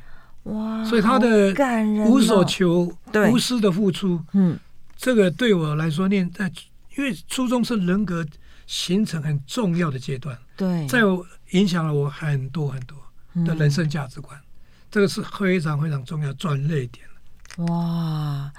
[0.44, 4.58] 哇，所以他的感人，无所求，对，无私的付出，嗯。
[4.98, 6.50] 这个对我来说，念在，
[6.96, 8.24] 因为初中是人格
[8.66, 12.96] 形成很重要的阶段，对，在我影响了我很多很多
[13.44, 14.44] 的人生价值观，嗯、
[14.90, 17.06] 这个是非常非常重要转捩点。
[17.68, 18.50] 哇，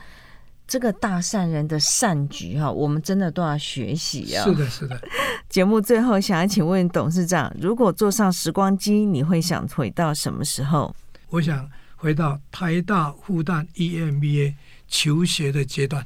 [0.67, 4.43] 这个大善人的善举哈，我们真的都要学习啊！
[4.43, 5.01] 是的，是的。
[5.49, 10.95] 节目最后想要请问董事长，如果坐上时光机，你会想回到什么时候？
[11.29, 14.55] 我想回到台大复旦 EMBA
[14.87, 16.05] 求学的阶段。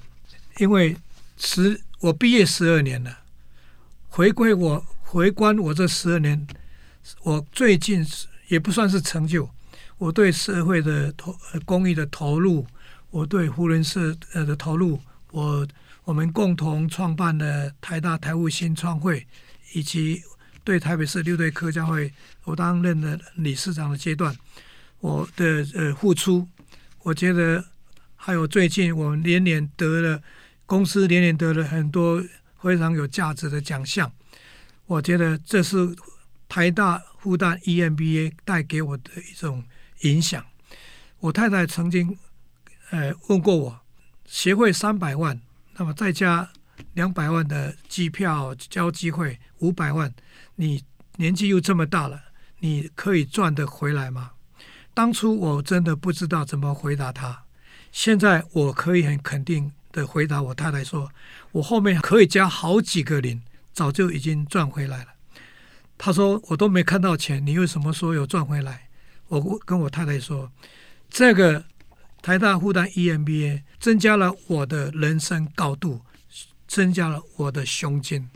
[0.58, 0.96] 因为
[1.38, 3.20] 十我毕业十二年了，
[4.10, 6.47] 回归我回观我这十二年，
[7.24, 8.01] 我最近
[8.47, 9.49] 也不算是成就，
[9.97, 11.36] 我对社会的投
[11.66, 12.66] 公益的投入，
[13.09, 14.97] 我对扶轮社呃的投入，
[15.32, 15.68] 我
[16.05, 19.28] 我们共同创办的台大台务新创会，
[19.74, 20.24] 以及
[20.64, 22.14] 对台北市六队客家会，
[22.45, 24.34] 我担任的理事长的阶段，
[25.01, 26.47] 我的呃付出，
[27.03, 27.62] 我觉得
[28.16, 30.22] 还有最近我们连连得了。
[30.66, 32.24] 公司连连得了很多
[32.62, 34.09] 非常有价值的奖项，
[34.92, 35.96] 我觉得这是
[36.50, 39.64] 台大复旦 EMBA 带给我的一种
[40.02, 40.46] 影响。
[41.20, 42.18] 我太太曾经
[42.89, 43.80] 呃问过我，
[44.26, 45.39] 学费三百万，
[45.78, 46.50] 那么再加
[46.94, 50.14] 两百万的机票交机会五百万，
[50.56, 50.84] 你
[51.16, 52.24] 年纪又这么大了，
[52.60, 54.32] 你可以赚得回来吗？
[54.94, 57.46] 当初我真的不知道怎么回答他，
[57.94, 59.72] 现在我可以很肯定。
[59.94, 61.12] 的回答，我太太说
[61.52, 63.42] ：“我后面可以加好几个零，
[63.74, 65.07] 早就已经赚回来了。”
[65.97, 68.89] 他说：“我都没看到钱，你为什么说有赚回来？”
[69.30, 70.51] 我跟我太太说
[71.09, 71.65] ：“这个
[72.22, 76.01] 台大复旦 EMBA 增加了我的人生高度，
[76.67, 78.30] 增加了我的胸襟。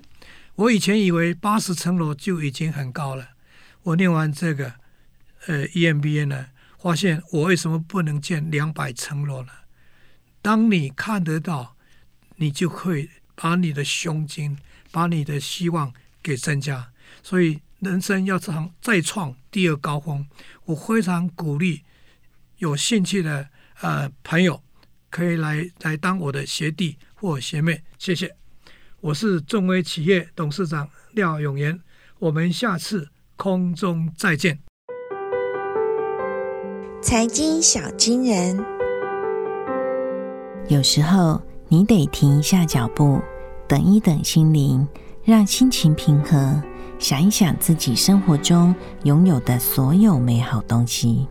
[0.55, 3.29] 我以前以为八十层楼就已经很高了，
[3.83, 4.75] 我念完这个
[5.47, 6.47] 呃 EMBA 呢，
[6.79, 9.51] 发现我为什么不能建两百层楼呢？”
[10.41, 11.75] 当你看得到，
[12.35, 14.57] 你就会把你的胸襟、
[14.95, 15.91] 把你的希望
[16.23, 16.87] 给增加。
[17.21, 20.25] 所以，人生要创再创第二高峰，
[20.63, 21.81] 我非常鼓励
[22.59, 23.49] 有兴趣的
[23.81, 24.63] 呃朋友
[25.09, 27.83] 可以来来当我的学弟或学妹。
[27.97, 28.37] 谢谢，
[29.01, 31.81] 我是众威企业董事长廖永言。
[32.19, 34.61] 我们下次空中再见。
[37.01, 38.63] 财经小金人。
[40.69, 43.21] 有时候你得停一下脚步，
[43.67, 44.87] 等一等心灵，
[45.23, 46.61] 让心情平和，
[46.99, 51.27] 想一想自己生活中拥有的所有美好东西。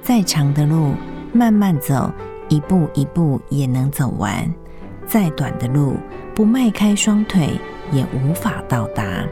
[0.00, 0.94] 再长的路，
[1.32, 2.10] 慢慢走，
[2.48, 4.48] 一步一步也能走完；
[5.06, 5.96] 再短的路，
[6.34, 7.58] 不迈开双腿
[7.92, 9.24] 也无法到达。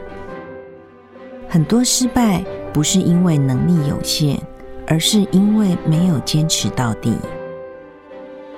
[1.49, 4.41] 很多失败不是因为能力有限。
[4.87, 7.15] 而是因为没有坚持到底。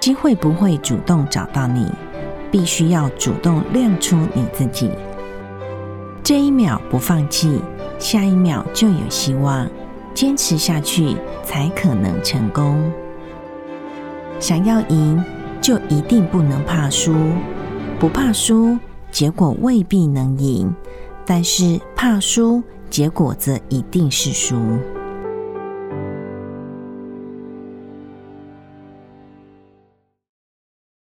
[0.03, 1.89] 机会不会主动找到你，
[2.51, 4.91] 必须要主动亮出你自己。
[6.21, 7.61] 这一秒不放弃，
[7.99, 9.65] 下一秒就有希望。
[10.13, 12.91] 坚持下去，才可能成功。
[14.41, 15.23] 想要赢，
[15.61, 17.15] 就一定不能怕输。
[17.97, 18.77] 不怕输，
[19.09, 20.67] 结果未必能赢；
[21.25, 24.57] 但是怕输，结果则一定是输。